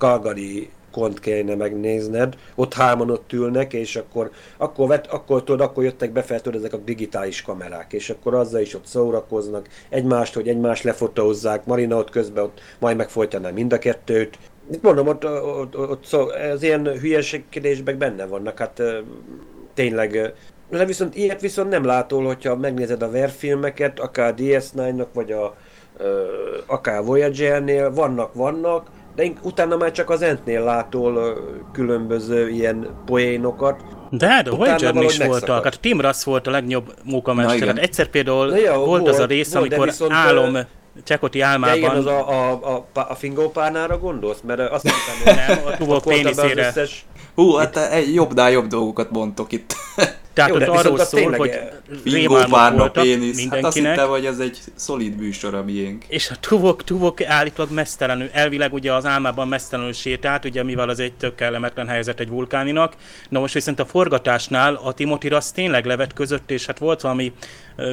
[0.00, 5.84] Calgary kont kéne megnézned, ott hárman ott ülnek, és akkor, akkor, vet, akkor, tudod, akkor
[5.84, 10.34] jöttek be fel, tudod, ezek a digitális kamerák, és akkor azzal is ott szórakoznak, egymást,
[10.34, 14.38] hogy egymást lefotózzák, Marina ott közben ott majd megfolytaná mind a kettőt.
[14.72, 18.82] Itt mondom, ott, ott, ott, ott szó, az ilyen hülyeségkedésben benne vannak, hát
[19.74, 20.34] tényleg
[20.70, 25.56] de viszont ilyet viszont nem látol, hogyha megnézed a verfilmeket, akár DS9-nak, vagy a,
[26.66, 31.38] akár Voyager-nél, vannak, vannak, de utána már csak az Entnél látol
[31.72, 33.80] különböző ilyen poénokat.
[34.10, 37.66] De hát a voyager is voltak, hát Tim Russ volt a legjobb mókamester.
[37.66, 40.58] Hát egyszer például jó, volt, volt az a rész, volt, amikor viszont, álom,
[41.04, 41.76] Csekoti álmában...
[41.76, 44.40] Ja, igen, az a, a, a, a fingópárnára gondolsz?
[44.46, 46.66] Mert azt hiszem, hogy nem, a tuvok péniszére.
[46.66, 47.04] Összes...
[47.34, 49.76] Hú, hát egy jobbnál jobb dolgokat mondtok itt.
[50.46, 51.58] Tehát Jó, ott arról szól, hogy
[52.04, 53.36] rémálmok pénisz.
[53.36, 53.52] mindenkinek.
[53.52, 56.04] Hát azt hittem, hogy ez egy szolid műsor a miénk.
[56.08, 61.00] És a tuvok, tuvok állítólag mesztelenül, elvileg ugye az álmában mesztelenül sétált, ugye mivel az
[61.00, 62.94] egy tök kellemetlen helyzet egy vulkáninak.
[63.28, 67.32] Na most viszont a forgatásnál a Timothy az tényleg levet között, és hát volt valami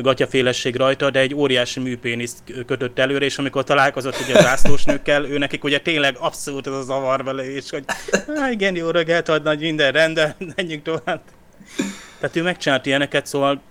[0.02, 5.38] gatyafélesség rajta, de egy óriási műpéniszt kötött előre, és amikor találkozott ugye az nőkkel, ő
[5.38, 7.84] nekik ugye tényleg abszolút ez a zavar vele, és hogy
[8.52, 11.22] igen, jó reggelt nagy minden rendben, menjünk tovább.
[12.20, 13.62] Tehát ő megcsinált ilyeneket, szóval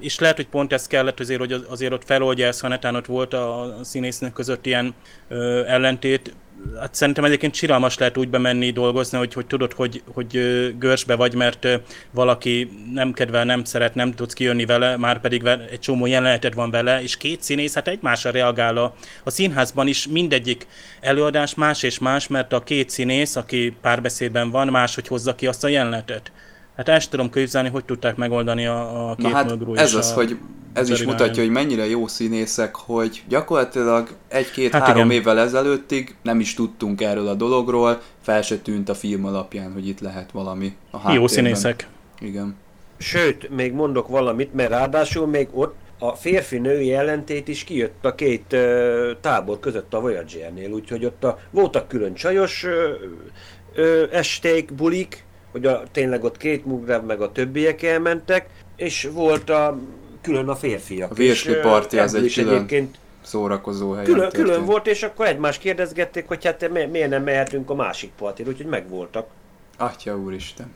[0.00, 3.06] és lehet, hogy pont ez kellett azért, hogy azért ott feloldja ezt, ha netán ott
[3.06, 4.94] volt a színésznek között ilyen
[5.28, 6.34] ö, ellentét.
[6.80, 10.32] Hát szerintem egyébként csiralmas lehet úgy bemenni dolgozni, hogy, hogy tudod, hogy, hogy
[10.78, 11.68] görsbe vagy, mert
[12.10, 16.70] valaki nem kedvel, nem szeret, nem tudsz kijönni vele, már pedig egy csomó jeleneted van
[16.70, 20.66] vele, és két színész hát egymásra reagál a, a színházban is mindegyik
[21.00, 25.64] előadás más és más, mert a két színész, aki párbeszédben van, máshogy hozza ki azt
[25.64, 26.32] a jelenetet.
[26.76, 30.38] Hát ezt tudom képzelni, hogy tudták megoldani a, a két Na hát ez az, hogy
[30.72, 36.54] ez is mutatja, hogy mennyire jó színészek, hogy gyakorlatilag egy-két-három hát évvel ezelőttig nem is
[36.54, 40.96] tudtunk erről a dologról, fel se tűnt a film alapján, hogy itt lehet valami a
[40.96, 41.20] háttérben.
[41.20, 41.88] Jó színészek.
[42.20, 42.56] Igen.
[42.98, 48.52] Sőt, még mondok valamit, mert ráadásul még ott a férfi-női ellentét is kijött a két
[48.52, 52.72] uh, tábor között a Voyager-nél, úgyhogy ott a, voltak külön csajos uh,
[53.76, 58.46] uh, esték, bulik, hogy a, tényleg ott két Mugrav meg a többiek elmentek,
[58.76, 59.78] és volt a,
[60.22, 61.10] külön a férfiak.
[61.10, 62.90] A Virsli parti az egy külön
[63.22, 64.04] szórakozó hely.
[64.04, 68.50] Külön, külön volt, és akkor egymást kérdezgették, hogy hát miért nem mehetünk a másik partira,
[68.50, 69.26] úgyhogy megvoltak.
[69.76, 70.74] Atya úristen.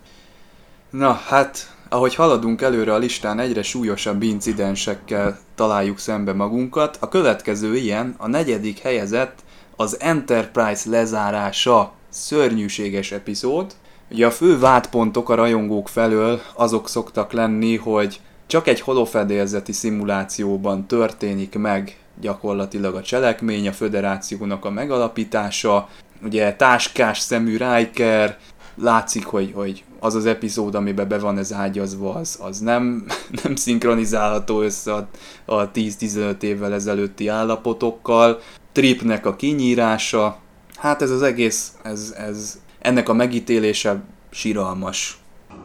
[0.90, 6.96] Na, hát, ahogy haladunk előre a listán, egyre súlyosabb incidensekkel találjuk szembe magunkat.
[7.00, 9.38] A következő ilyen, a negyedik helyezett,
[9.76, 13.74] az Enterprise lezárása szörnyűséges epizód,
[14.14, 20.86] Ugye a fő vádpontok a rajongók felől azok szoktak lenni, hogy csak egy holofedélzeti szimulációban
[20.86, 25.88] történik meg gyakorlatilag a cselekmény, a föderációnak a megalapítása,
[26.22, 28.38] ugye táskás szemű Riker,
[28.74, 33.06] látszik, hogy, hogy az az epizód, amiben be van ez ágyazva, az, az nem,
[33.42, 35.08] nem szinkronizálható össze a,
[35.44, 38.40] a 10-15 évvel ezelőtti állapotokkal.
[38.72, 40.38] Tripnek a kinyírása,
[40.76, 45.18] hát ez az egész, ez, ez ennek a megítélése síralmas.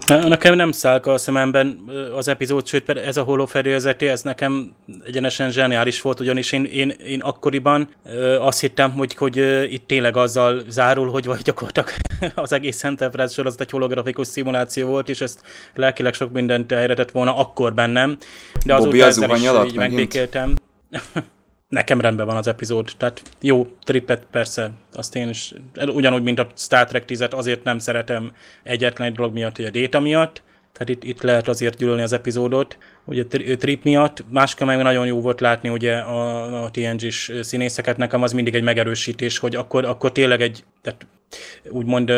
[0.07, 1.79] Nekem nem száll a szememben
[2.15, 4.71] az epizód, sőt ez a holofedélzeti, ez nekem
[5.05, 7.89] egyenesen zseniális volt, ugyanis én, én, én akkoriban
[8.39, 9.37] azt hittem, hogy, hogy
[9.73, 11.89] itt tényleg azzal zárul, hogy vagy gyakorlatilag
[12.35, 15.41] az egész Enterprise sorozat egy holografikus szimuláció volt, és ezt
[15.75, 18.17] lelkileg sok mindent elretett volna akkor bennem,
[18.65, 20.53] de azóta ezzel is így megbékéltem.
[21.69, 22.91] nekem rendben van az epizód.
[22.97, 25.53] Tehát jó trippet persze, azt én is,
[25.85, 28.31] ugyanúgy, mint a Star Trek 10 azért nem szeretem
[28.63, 30.41] egyetlen egy dolog miatt, hogy a déta miatt,
[30.73, 33.25] tehát itt, itt lehet azért gyűlölni az epizódot, ugye
[33.57, 34.23] trip miatt.
[34.29, 38.63] Máskor meg nagyon jó volt látni ugye a, a TNG-s színészeket, nekem az mindig egy
[38.63, 41.07] megerősítés, hogy akkor, akkor tényleg egy, tehát
[41.69, 42.11] úgymond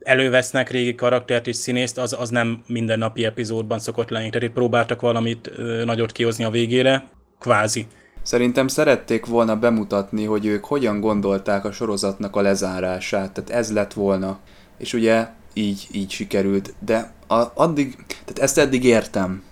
[0.00, 4.30] elővesznek régi karaktert és színészt, az, az nem mindennapi epizódban szokott lenni.
[4.30, 5.50] Tehát itt próbáltak valamit
[5.84, 7.08] nagyot kihozni a végére,
[7.38, 7.86] kvázi.
[8.26, 13.92] Szerintem szerették volna bemutatni, hogy ők hogyan gondolták a sorozatnak a lezárását, tehát ez lett
[13.92, 14.38] volna.
[14.78, 19.42] És ugye így, így sikerült, de a, addig, tehát ezt eddig értem.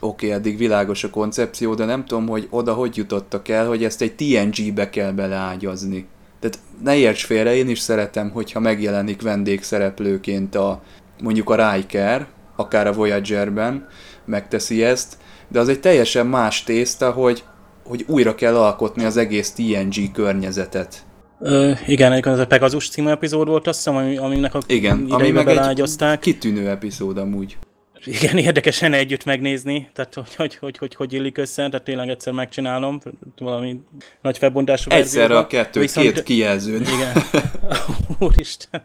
[0.00, 3.84] Oké, okay, eddig világos a koncepció, de nem tudom, hogy oda hogy jutottak el, hogy
[3.84, 6.06] ezt egy TNG-be kell beleágyazni.
[6.40, 10.82] Tehát ne érts félre, én is szeretem, hogyha megjelenik vendégszereplőként a
[11.22, 13.88] mondjuk a Riker, akár a Voyager-ben
[14.24, 15.16] megteszi ezt,
[15.48, 17.44] de az egy teljesen más tészta, hogy
[17.88, 21.04] hogy újra kell alkotni az egész TNG környezetet.
[21.40, 25.06] Ö, igen, egyébként ez a Pegasus című epizód volt, azt hiszem, ami, aminek a Igen,
[25.08, 27.56] ami meg egy kitűnő epizód amúgy.
[28.04, 32.32] Igen, érdekesen együtt megnézni, tehát hogy hogy, hogy, hogy, hogy illik össze, tehát tényleg egyszer
[32.32, 33.00] megcsinálom,
[33.38, 33.80] valami
[34.22, 36.80] nagy felbontású Egyszerre a kettő, Viszont, két kijelzőn.
[36.80, 37.22] Igen,
[38.18, 38.82] úristen.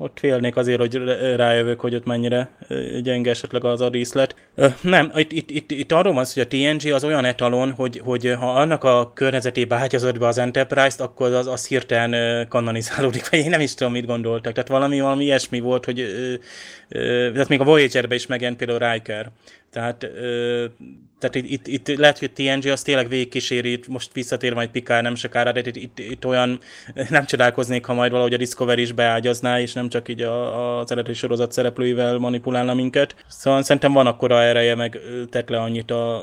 [0.00, 0.96] Ott félnék azért, hogy
[1.36, 2.50] rájövök, hogy ott mennyire
[3.02, 4.34] gyenge esetleg az a díszlet.
[4.80, 8.34] Nem, itt, itt, itt, itt arról van hogy a TNG az olyan etalon, hogy, hogy
[8.38, 13.50] ha annak a környezetébe ágyazott be az Enterprise-t, akkor az, az hirtelen kanonizálódik, vagy én
[13.50, 14.52] nem is tudom, mit gondoltak.
[14.52, 16.06] Tehát valami, valami ilyesmi volt, hogy
[17.32, 19.30] tehát még a Voyager-be is megjelent például Riker.
[19.70, 20.10] Tehát,
[21.20, 25.14] tehát itt, itt, itt lehet, hogy TNG az tényleg végigkíséri, most visszatér majd Picard nem
[25.14, 26.60] sokára, de itt, itt, itt, olyan
[27.08, 30.90] nem csodálkoznék, ha majd valahogy a Discovery is beágyazná, és nem csak így a, az
[30.90, 33.24] eredeti sorozat szereplőivel manipulálna minket.
[33.28, 34.98] Szóval szerintem van akkora ereje, meg
[35.30, 36.16] tett le annyit a,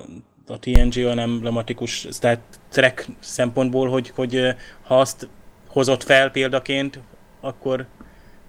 [0.47, 2.39] a TNG olyan emblematikus tehát
[2.69, 5.27] track szempontból, hogy, hogy ha azt
[5.67, 6.99] hozott fel példaként,
[7.41, 7.85] akkor,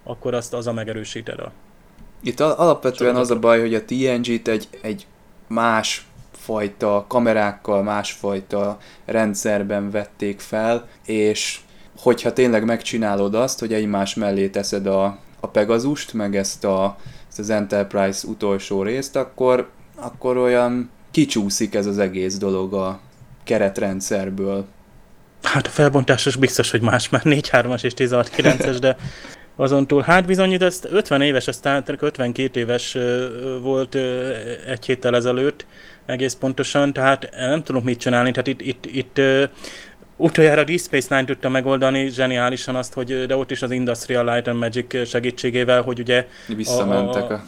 [0.05, 1.53] akkor azt az a megerősíted a
[2.23, 5.07] itt alapvetően az a baj, hogy a TNG-t egy, egy
[5.47, 6.07] más
[6.49, 11.59] fajta kamerákkal, másfajta rendszerben vették fel, és
[11.99, 16.97] hogyha tényleg megcsinálod azt, hogy egymás mellé teszed a, a Pegazust, meg ezt, a,
[17.29, 23.01] ezt az Enterprise utolsó részt, akkor, akkor olyan kicsúszik ez az egész dolog a
[23.45, 24.67] keretrendszerből.
[25.43, 28.97] Hát a felbontásos biztos, hogy más, mert 4-3-as és 16-9-es, de
[29.57, 32.97] azon túl, hát bizony, de ezt 50 éves, ez Star 52 éves
[33.63, 33.95] volt
[34.67, 35.67] egy héttel ezelőtt,
[36.09, 39.21] egész pontosan, tehát nem tudunk mit csinálni, tehát itt, itt, itt
[40.17, 44.25] utoljára a Deep Space Nine tudta megoldani zseniálisan azt, hogy de ott is az Industrial
[44.25, 47.45] Light and Magic segítségével, hogy ugye visszamentek a, a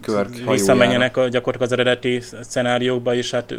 [0.00, 3.54] Körk Visszamenjenek a, gyakorlatilag az eredeti szenáriókba, és hát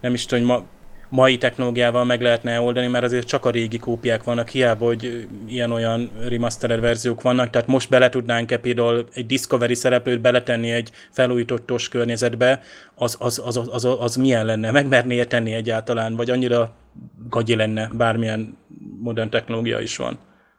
[0.00, 0.64] nem is tudom, hogy ma
[1.08, 6.10] mai technológiával meg lehetne oldani, mert azért csak a régi kópiák vannak, hiába, hogy ilyen-olyan
[6.28, 12.62] remastered verziók vannak, tehát most bele tudnánk-e például egy Discovery szereplőt beletenni egy felújítottos környezetbe,
[12.94, 14.70] az, az, az, az, az, az milyen lenne?
[14.70, 16.74] Megmerné tenni egyáltalán, vagy annyira
[17.28, 18.58] gagyi lenne, bármilyen
[19.00, 20.18] modern technológia is van.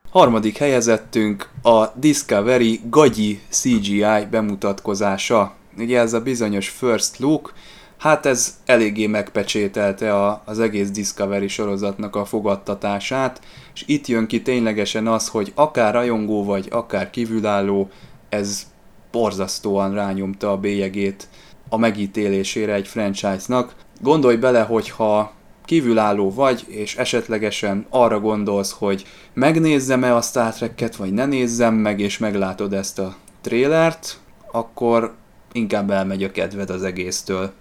[0.09, 5.53] Harmadik helyezettünk a Discovery gagyi CGI bemutatkozása.
[5.77, 7.53] Ugye ez a bizonyos First Look,
[7.99, 13.41] Hát ez eléggé megpecsételte a, az egész Discovery sorozatnak a fogadtatását,
[13.73, 17.89] és itt jön ki ténylegesen az, hogy akár rajongó vagy, akár kívülálló,
[18.29, 18.67] ez
[19.11, 21.27] borzasztóan rányomta a bélyegét
[21.69, 23.75] a megítélésére egy franchise-nak.
[24.01, 25.31] Gondolj bele, hogyha
[25.65, 31.99] kívülálló vagy, és esetlegesen arra gondolsz, hogy megnézzem-e a Star Trek-et, vagy ne nézzem meg,
[31.99, 34.19] és meglátod ezt a trélert,
[34.51, 35.15] akkor
[35.51, 37.51] inkább elmegy a kedved az egésztől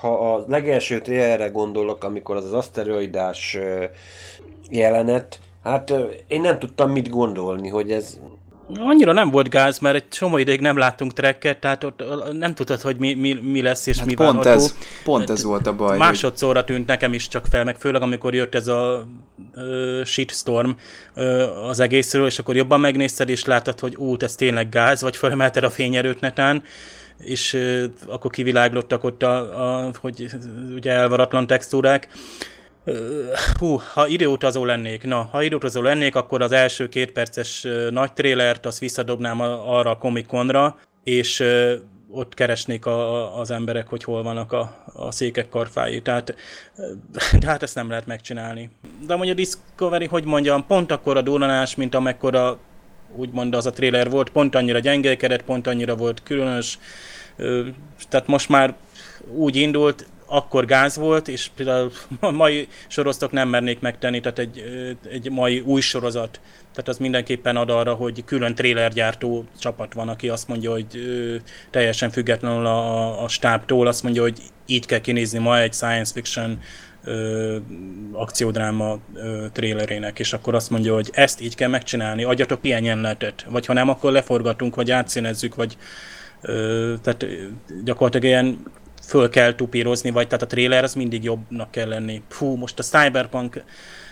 [0.00, 3.58] ha a legelső trailerre gondolok, amikor az az aszteroidás
[4.70, 5.92] jelenet, hát
[6.26, 8.18] én nem tudtam mit gondolni, hogy ez
[8.78, 12.80] Annyira nem volt gáz, mert egy csomó ideig nem láttunk trekket, tehát ott nem tudtad,
[12.80, 15.96] hogy mi, mi, mi lesz és hát mi pont ez, pont ez volt a baj.
[15.96, 16.64] Másodszorra hogy...
[16.64, 19.06] tűnt nekem is csak fel, meg főleg amikor jött ez a
[19.54, 20.70] uh, shitstorm
[21.16, 25.16] uh, az egészről, és akkor jobban megnézted, és láttad, hogy út, ez tényleg gáz, vagy
[25.16, 26.62] felemelted a fényerőt netán,
[27.24, 27.58] és
[28.06, 30.26] akkor kiviláglottak ott, a, a, hogy
[30.74, 32.08] ugye elvaratlan textúrák.
[33.58, 38.66] Hú, ha időutazó lennék, na, ha időutazó lennék, akkor az első két perces nagy trélert,
[38.66, 41.44] azt visszadobnám arra a Comic-Conra, és
[42.10, 46.02] ott keresnék a, az emberek, hogy hol vannak a, a székek karfái.
[46.02, 46.34] Tehát,
[47.38, 48.70] de hát ezt nem lehet megcsinálni.
[49.06, 52.58] De mondja a Discovery, hogy mondjam, pont akkor a durranás, mint amekkora
[53.16, 56.78] úgymond az a trailer volt, pont annyira gyengélkedett, pont annyira volt különös,
[58.08, 58.74] tehát most már
[59.34, 64.62] úgy indult, akkor gáz volt, és például a mai sorozatok nem mernék megtenni, tehát egy,
[65.10, 66.40] egy mai új sorozat,
[66.72, 71.36] tehát az mindenképpen ad arra, hogy külön trailergyártó csapat van, aki azt mondja, hogy ö,
[71.70, 76.60] teljesen függetlenül a, a stábtól, azt mondja, hogy így kell kinézni ma egy science fiction
[77.04, 77.56] ö,
[78.12, 83.46] akciódráma ö, trailerének, és akkor azt mondja, hogy ezt így kell megcsinálni, adjatok ilyen jelenetet,
[83.48, 85.76] vagy ha nem, akkor leforgatunk, vagy átszínezzük, vagy
[86.40, 87.26] ö, tehát
[87.84, 88.62] gyakorlatilag ilyen
[89.06, 92.22] föl kell tupírozni, vagy tehát a trailer az mindig jobbnak kell lenni.
[92.28, 93.62] Fú, most a Cyberpunk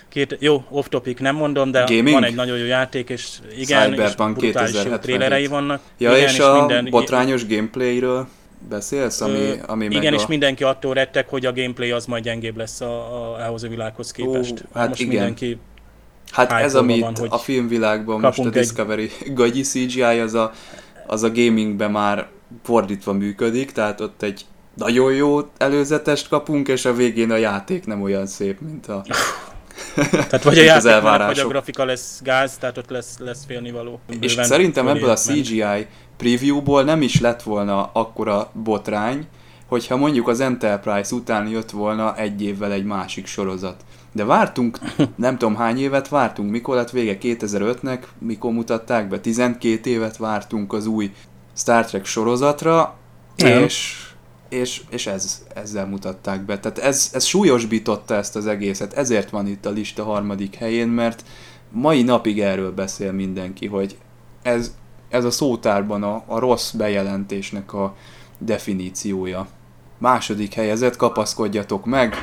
[0.09, 2.11] két, jó, off topic nem mondom, de Gaming?
[2.11, 3.27] van egy nagyon jó játék, és
[3.57, 5.81] igen, Cyberpunk és brutális jó trailerei vannak.
[5.97, 8.27] Ja, igen, és, és a minden, botrányos gameplayről
[8.69, 10.15] beszélsz, ami, ö, ami Igen, meg a...
[10.15, 13.67] és mindenki attól rettek, hogy a gameplay az majd gyengébb lesz a, a, ahhoz a
[13.67, 14.51] világhoz képest.
[14.51, 15.13] Ó, hát most igen.
[15.13, 15.57] mindenki
[16.31, 19.33] Hát ez, amit van, a filmvilágban most a Discovery egy...
[19.41, 20.51] gagyi CGI, az a,
[21.07, 22.27] az a gamingben már
[22.63, 24.45] fordítva működik, tehát ott egy
[24.75, 29.03] nagyon jó előzetest kapunk, és a végén a játék nem olyan szép, mint a...
[29.95, 33.99] tehát vagy a játék vagy a grafika lesz gáz, tehát ott lesz, lesz félnivaló.
[34.19, 35.87] És szerintem ebből a CGI
[36.21, 39.27] previewból nem is lett volna akkora botrány,
[39.67, 43.83] hogyha mondjuk az Enterprise után jött volna egy évvel egy másik sorozat.
[44.11, 44.79] De vártunk,
[45.15, 50.73] nem tudom hány évet vártunk, mikor lett vége 2005-nek, mikor mutatták be, 12 évet vártunk
[50.73, 51.11] az új
[51.55, 52.97] Star Trek sorozatra,
[53.35, 53.63] Nem.
[53.63, 54.07] és,
[54.49, 56.59] és, és ez, ezzel mutatták be.
[56.59, 61.23] Tehát ez, ez súlyosbította ezt az egészet, ezért van itt a lista harmadik helyén, mert
[61.71, 63.97] mai napig erről beszél mindenki, hogy
[64.41, 64.71] ez,
[65.11, 67.95] ez a szótárban a, a rossz bejelentésnek a
[68.37, 69.47] definíciója.
[69.97, 72.15] Második helyezett, kapaszkodjatok meg,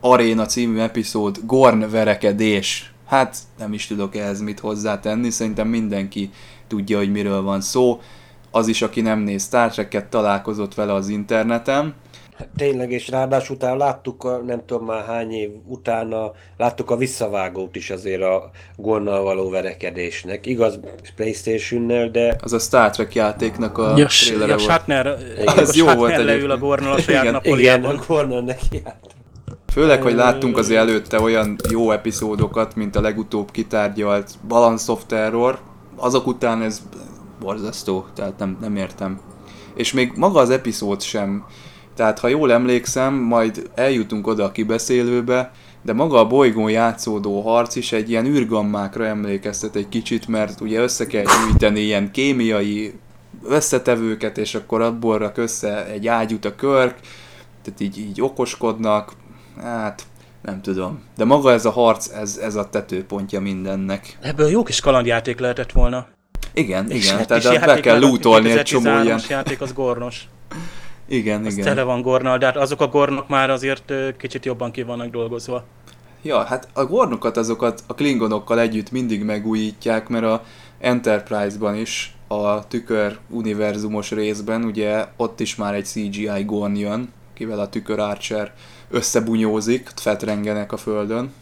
[0.00, 2.92] Aréna című epizód, Gorn verekedés.
[3.06, 6.30] Hát nem is tudok ehhez mit hozzátenni, szerintem mindenki
[6.66, 8.00] tudja, hogy miről van szó.
[8.50, 9.72] Az is, aki nem néz Star
[10.08, 11.94] találkozott vele az interneten.
[12.56, 17.76] Tényleg, és ráadásul utána láttuk, a, nem tudom már hány év utána, láttuk a visszavágót
[17.76, 20.46] is azért a Gornal való verekedésnek.
[20.46, 20.80] Igaz,
[21.16, 24.60] Playstation-nel, de Az a Star Trek játéknak a Ja, trailere ja volt.
[24.60, 25.06] Shatner,
[25.56, 26.58] Ez jó Shatner volt leül a.
[26.58, 27.58] Gornal a saját Igen.
[27.58, 29.14] igen, a Gornal neki járt.
[29.72, 35.58] Főleg, hogy láttunk azért előtte olyan jó epizódokat, mint a legutóbb kitárgyalt Balance of Terror,
[35.96, 36.82] azok után ez
[37.40, 39.20] borzasztó, tehát nem, nem értem.
[39.74, 41.44] És még maga az epizód sem,
[41.94, 45.50] tehát ha jól emlékszem, majd eljutunk oda a kibeszélőbe,
[45.82, 50.80] de maga a bolygón játszódó harc is egy ilyen űrgammákra emlékeztet egy kicsit, mert ugye
[50.80, 52.94] össze kell gyűjteni ilyen kémiai
[53.44, 56.98] összetevőket, és akkor abból rak össze egy ágyút a körk,
[57.62, 59.12] tehát így, így okoskodnak,
[59.62, 60.02] hát
[60.42, 61.02] nem tudom.
[61.16, 64.18] De maga ez a harc, ez, ez a tetőpontja mindennek.
[64.20, 66.06] Ebből jó kis kalandjáték lehetett volna.
[66.54, 69.20] Igen, És igen, hát tehát be kell lootolni egy csomó 2013-as ilyen.
[69.28, 70.28] játék az gornos.
[71.08, 71.64] Igen, Az igen.
[71.64, 75.64] tele van gornal, de hát azok a gornok már azért kicsit jobban ki vannak dolgozva.
[76.22, 80.42] Ja, hát a gornokat azokat a klingonokkal együtt mindig megújítják, mert a
[80.80, 87.58] Enterprise-ban is a tükör univerzumos részben, ugye ott is már egy CGI gorn jön, kivel
[87.58, 88.52] a tükör Archer
[88.90, 91.32] összebunyózik, fetrengenek a földön.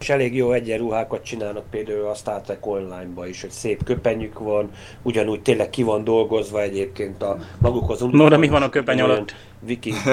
[0.00, 4.70] És elég jó egyenruhákat csinálnak például a Star Trek Online-ba is, hogy szép köpenyük van,
[5.02, 9.00] ugyanúgy tényleg ki van dolgozva egyébként a maguk az No, de mi van a köpeny
[9.00, 9.34] alatt?
[9.60, 9.96] Viking.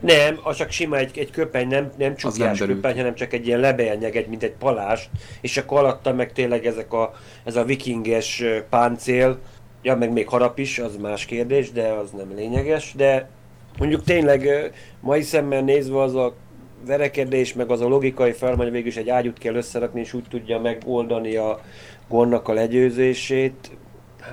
[0.00, 2.80] Nem, az csak sima egy, egy köpeny, nem, nem csukjás derült.
[2.80, 5.10] köpeny, hanem csak egy ilyen lebelnyeg, egy, mint egy palást,
[5.40, 7.12] és akkor alatta meg tényleg ezek a,
[7.44, 9.38] ez a vikinges páncél,
[9.82, 13.28] ja, meg még harap is, az más kérdés, de az nem lényeges, de
[13.78, 16.34] mondjuk tényleg mai szemmel nézve az a
[16.86, 20.24] verekedés, meg az a logikai fel, hogy végül is egy ágyút kell összerakni, és úgy
[20.30, 21.60] tudja megoldani a
[22.08, 23.70] gondnak a legyőzését.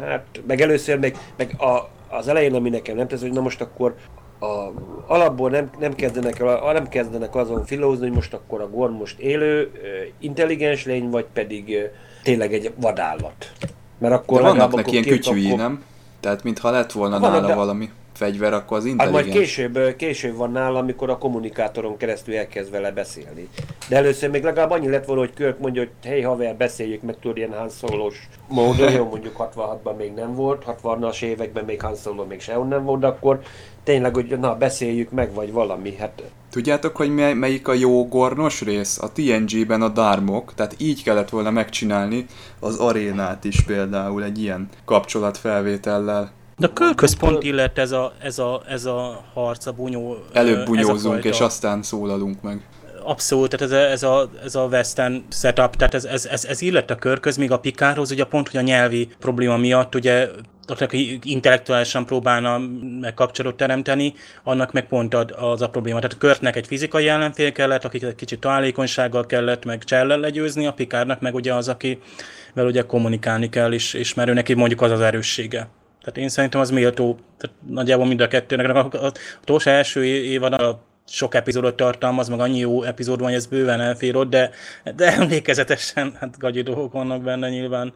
[0.02, 3.62] Hát, meg először, meg, meg a, az elején, ami nekem nem tesz, hogy na most
[3.62, 3.96] akkor
[4.40, 4.72] a,
[5.08, 9.20] alapból nem, nem, kezdenek, el- nem kezdenek azon filózni, hogy most akkor a Gorn most
[9.20, 9.72] élő,
[10.20, 11.78] intelligens lény, vagy pedig
[12.24, 13.52] tényleg egy vadállat.
[13.98, 15.84] Mert akkor De vannak neki ilyen kütyűi, nem?
[16.20, 19.38] Tehát mintha lett volna Vannak, nála de- valami fegyver, akkor az Hát majd intelligens.
[19.38, 23.48] később, később van nála, amikor a kommunikátoron keresztül elkezd vele beszélni.
[23.90, 27.16] De először még legalább annyi lett volna, hogy Kirk mondja, hogy hey haver, beszéljük meg,
[27.20, 31.96] tudod, ilyen Han Solo-s módon, jó, mondjuk 66-ban még nem volt, 60-as években még Han
[31.96, 33.40] Solo még sehol nem volt, de akkor
[33.84, 38.62] tényleg, hogy na, beszéljük meg, vagy valami, hát Tudjátok, hogy mely, melyik a jó gornos
[38.62, 39.00] rész?
[39.02, 42.26] A TNG-ben a Darmok, tehát így kellett volna megcsinálni
[42.60, 46.32] az arénát is például egy ilyen kapcsolatfelvétellel.
[46.64, 50.18] De a körközpont illet ez a, ez a, ez a harc, a bunyó.
[50.34, 52.68] Előbb bunyózunk, fajta- és aztán szólalunk meg.
[53.04, 56.62] Abszolút, tehát ez a, ez a, ez a western setup, tehát ez, ez, ez, ez
[56.62, 60.30] illett a körköz, míg a Pikárhoz ugye pont, hogy a nyelvi probléma miatt ugye
[60.68, 62.62] aki intellektuálisan próbálna
[63.00, 66.00] meg kapcsolatot teremteni, annak meg pont ad- az a probléma.
[66.00, 70.66] Tehát a Körtnek egy fizikai ellenfél kellett, akit egy kicsit találékonysággal kellett, meg csellel legyőzni,
[70.66, 74.82] a Pikárnak meg ugye az, akivel ugye kommunikálni kell, és, és mert ő neki mondjuk
[74.82, 75.70] az az erőssége.
[76.04, 78.70] Tehát én szerintem az méltó, tehát nagyjából mind a kettőnek.
[78.70, 79.12] A, a, a
[79.44, 83.82] Tósa első évad a sok epizódot tartalmaz, meg annyi jó epizód van, hogy ez bőven
[83.82, 84.50] elfér ott, de,
[84.96, 87.94] de emlékezetesen, hát gagyi dolgok vannak benne nyilván.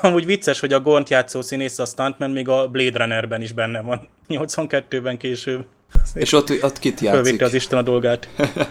[0.00, 3.80] Amúgy vicces, hogy a Gont játszó színész a Stuntman még a Blade Runnerben is benne
[3.80, 4.08] van.
[4.28, 5.64] 82-ben később.
[6.14, 7.10] És ott, ott kit játszik?
[7.10, 8.28] Fölvégte az Isten a dolgát.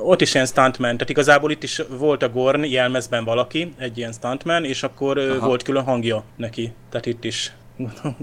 [0.00, 4.12] Ott is ilyen stuntman, tehát igazából itt is volt a Gorn jelmezben valaki, egy ilyen
[4.12, 5.46] stuntman, és akkor Aha.
[5.46, 6.72] volt külön hangja neki.
[6.90, 7.52] Tehát itt is.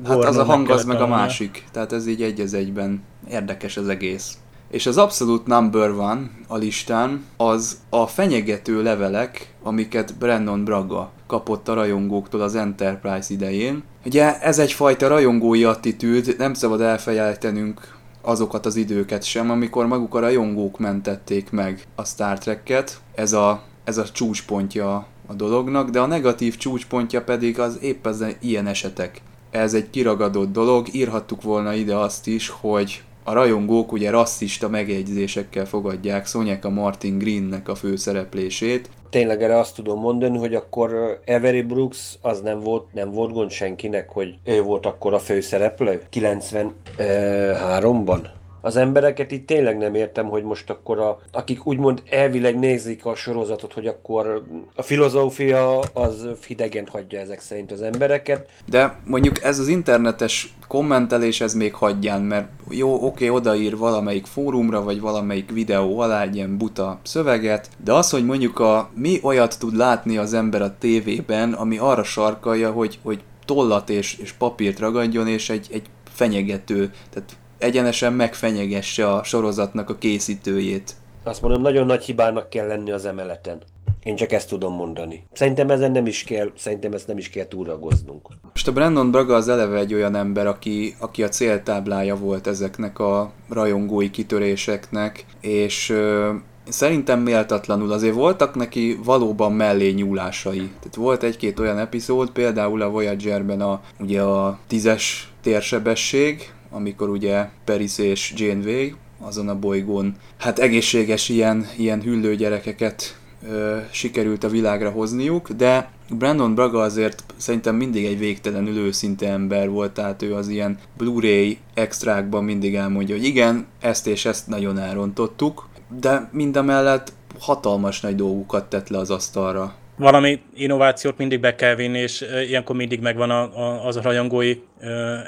[0.06, 1.64] Hát az a hang az meg a másik.
[1.72, 3.03] Tehát ez így egy az egyben.
[3.30, 4.38] Érdekes az egész.
[4.70, 11.68] És az abszolút number one a listán az a fenyegető levelek, amiket Brennan Braga kapott
[11.68, 13.84] a rajongóktól az Enterprise idején.
[14.06, 20.20] Ugye ez egyfajta rajongói attitűd, nem szabad elfelejtenünk azokat az időket sem, amikor maguk a
[20.20, 23.01] rajongók mentették meg a Star Trek-et.
[23.16, 28.26] Ez a, ez a csúcspontja a dolognak, de a negatív csúcspontja pedig az épp az
[28.39, 29.22] ilyen esetek.
[29.52, 35.66] Ez egy kiragadott dolog, írhattuk volna ide azt is, hogy a rajongók ugye rasszista megjegyzésekkel
[35.66, 38.89] fogadják Sonyeka Martin Greennek a főszereplését.
[39.10, 43.52] Tényleg erre azt tudom mondani, hogy akkor Avery Brooks az nem volt, nem volt gond
[43.52, 46.02] senkinek, hogy ő volt akkor a főszereplő?
[46.12, 48.20] 93-ban
[48.66, 53.16] az embereket itt tényleg nem értem, hogy most akkor a, akik úgymond elvileg nézik a
[53.16, 54.43] sorozatot, hogy akkor
[54.76, 58.49] a filozófia az hidegen hagyja ezek szerint az embereket.
[58.66, 64.84] De mondjuk ez az internetes kommentelés ez még hagyján, mert jó, oké, odaír valamelyik fórumra,
[64.84, 69.59] vagy valamelyik videó alá egy ilyen buta szöveget, de az, hogy mondjuk a mi olyat
[69.59, 74.80] tud látni az ember a tévében, ami arra sarkalja, hogy, hogy tollat és, és papírt
[74.80, 80.95] ragadjon, és egy, egy fenyegető, tehát egyenesen megfenyegesse a sorozatnak a készítőjét.
[81.24, 83.62] Azt mondom, nagyon nagy hibának kell lenni az emeleten.
[84.03, 85.28] Én csak ezt tudom mondani.
[85.34, 88.28] Szerintem ezen nem is kell, szerintem ezt nem is kell túragoznunk.
[88.43, 92.99] Most a Brandon Braga az eleve egy olyan ember, aki, aki a céltáblája volt ezeknek
[92.99, 96.34] a rajongói kitöréseknek, és ö,
[96.70, 100.70] szerintem méltatlanul azért voltak neki valóban mellé nyúlásai.
[100.80, 107.49] Tehát volt egy-két olyan epizód, például a Voyager-ben a, ugye a tízes térsebesség, amikor ugye
[107.63, 113.19] Peris és Janeway azon a bolygón, hát egészséges ilyen, ilyen hüllő gyerekeket
[113.49, 119.69] ö, sikerült a világra hozniuk, de Brandon Braga azért szerintem mindig egy végtelenül őszinte ember
[119.69, 124.78] volt, tehát ő az ilyen Blu-ray extrákban mindig elmondja, hogy igen, ezt és ezt nagyon
[124.78, 125.67] elrontottuk,
[125.99, 132.00] de mindemellett hatalmas nagy dolgokat tett le az asztalra valami innovációt mindig be kell vinni,
[132.00, 134.56] és ilyenkor mindig megvan a, a, az a rajongói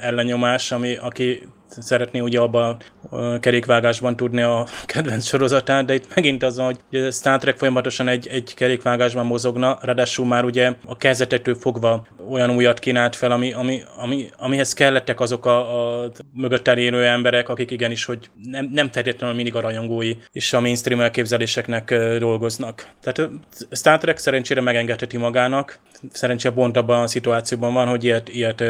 [0.02, 2.78] ellenyomás, ami, aki szeretné ugye abban
[3.10, 6.80] a kerékvágásban tudni a kedvenc sorozatát, de itt megint az, hogy
[7.12, 12.80] Star Trek folyamatosan egy, egy kerékvágásban mozogna, ráadásul már ugye a kezdetektől fogva olyan újat
[12.80, 18.06] kínált fel, ami, ami, ami, amihez kellettek azok a, a mögött elérő emberek, akik igenis,
[18.06, 22.90] hogy nem, nem feltétlenül mindig a rajongói és a mainstream elképzeléseknek dolgoznak.
[23.02, 23.30] Tehát
[23.72, 25.80] Star Trek szerencsére megengedheti magának,
[26.12, 28.64] szerencsére pont abban a szituációban van, hogy ilyet, ilyet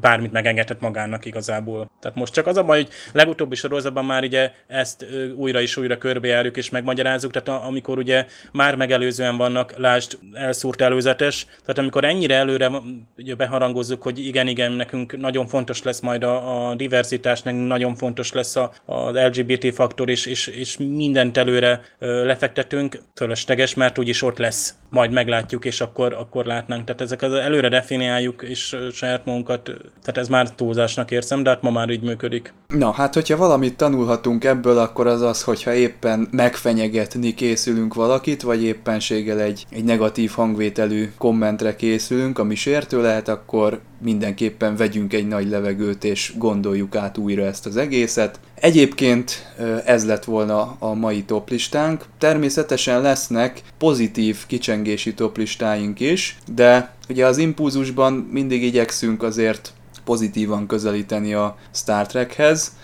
[0.00, 1.90] bármit megengedhet magának igazából.
[2.00, 5.06] Tehát most csak az a baj, hogy legutóbbi sorozatban már ugye ezt
[5.36, 11.44] újra és újra körbejárjuk és megmagyarázzuk, tehát amikor ugye már megelőzően vannak, lásd, elszúrt előzetes,
[11.60, 12.70] tehát amikor ennyire előre
[13.18, 17.94] ugye beharangozzuk, hogy igen, igen, nekünk nagyon fontos lesz majd a, a diverzitás, nekünk nagyon
[17.94, 24.22] fontos lesz a, az LGBT faktor, és, és, és mindent előre lefektetünk, fölösleges, mert úgyis
[24.22, 26.84] ott lesz, majd meglátjuk, és akkor, akkor látnánk.
[26.84, 29.62] Tehát ezek az előre definiáljuk, és saját magunkat,
[30.02, 32.52] tehát ez már túlzásnak érzem, de hát ma már így működik.
[32.68, 38.62] Na, hát hogyha valamit tanulhatunk ebből, akkor az az, hogyha éppen megfenyegetni készülünk valakit, vagy
[38.62, 45.48] éppenséggel egy, egy negatív hangvételű kommentre készülünk, ami sértő lehet, akkor mindenképpen vegyünk egy nagy
[45.48, 48.40] levegőt, és gondoljuk át újra ezt az egészet.
[48.62, 49.54] Egyébként
[49.84, 52.04] ez lett volna a mai toplistánk.
[52.18, 59.72] Természetesen lesznek pozitív kicsengési toplistáink is, de ugye az impulzusban mindig igyekszünk azért
[60.04, 62.76] pozitívan közelíteni a Star Trekhez,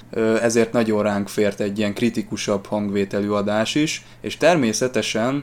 [0.42, 5.42] ezért nagyon ránk fért egy ilyen kritikusabb hangvételű adás is, és természetesen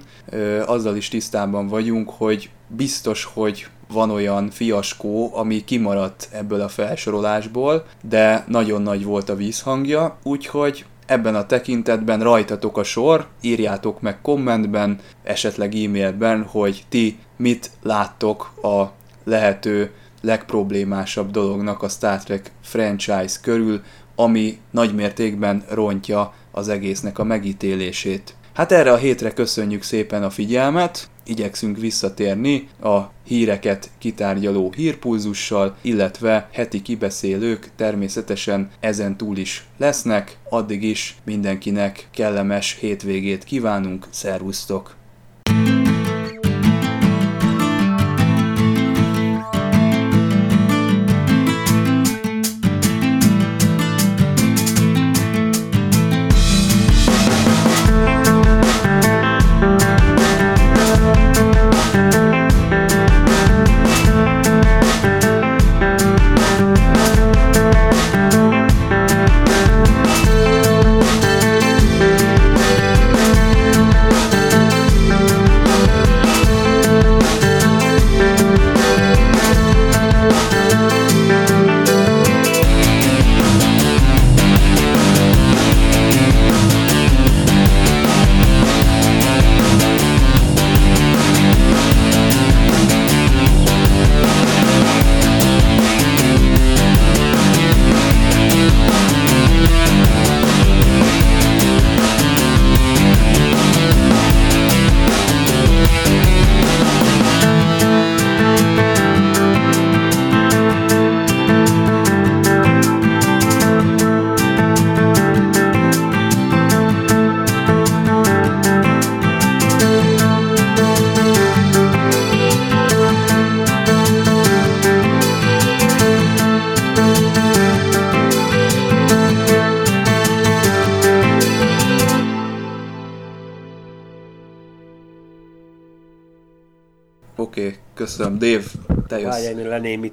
[0.65, 7.85] azzal is tisztában vagyunk, hogy biztos, hogy van olyan fiaskó, ami kimaradt ebből a felsorolásból,
[8.01, 14.21] de nagyon nagy volt a vízhangja, úgyhogy ebben a tekintetben rajtatok a sor, írjátok meg
[14.21, 18.91] kommentben, esetleg e-mailben, hogy ti mit láttok a
[19.23, 23.81] lehető legproblémásabb dolognak a Star Trek franchise körül,
[24.15, 28.35] ami nagymértékben rontja az egésznek a megítélését.
[28.53, 36.49] Hát erre a hétre köszönjük szépen a figyelmet, igyekszünk visszatérni a híreket kitárgyaló hírpulzussal, illetve
[36.51, 40.37] heti kibeszélők természetesen ezen túl is lesznek.
[40.49, 44.95] Addig is mindenkinek kellemes hétvégét kívánunk, szervusztok!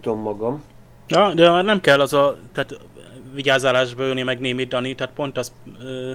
[0.04, 0.62] Lenémítom magam.
[1.08, 2.78] Ja, de már nem kell az a, tehát
[3.34, 5.52] vigyázálásba ülni, meg némítani, tehát pont az...
[5.84, 6.12] Ö,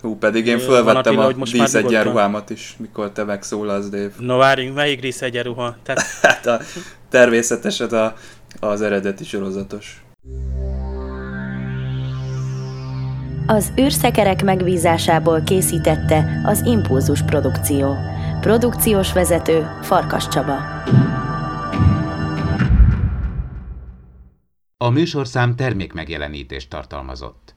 [0.00, 4.10] Hú, pedig én fölvettem a díszegyenruhámat is, mikor te megszólalsz, Dave.
[4.18, 5.76] no várjunk, melyik rész egyenruha?
[5.82, 6.60] Tehát Hát a,
[7.08, 8.14] természetesen a,
[8.60, 10.04] az eredeti sorozatos.
[13.46, 17.96] Az űrszekerek megbízásából készítette az Impulzus Produkció.
[18.40, 20.56] Produkciós vezető Farkas Csaba.
[24.82, 27.50] A műsorszám termékmegjelenítést tartalmazott.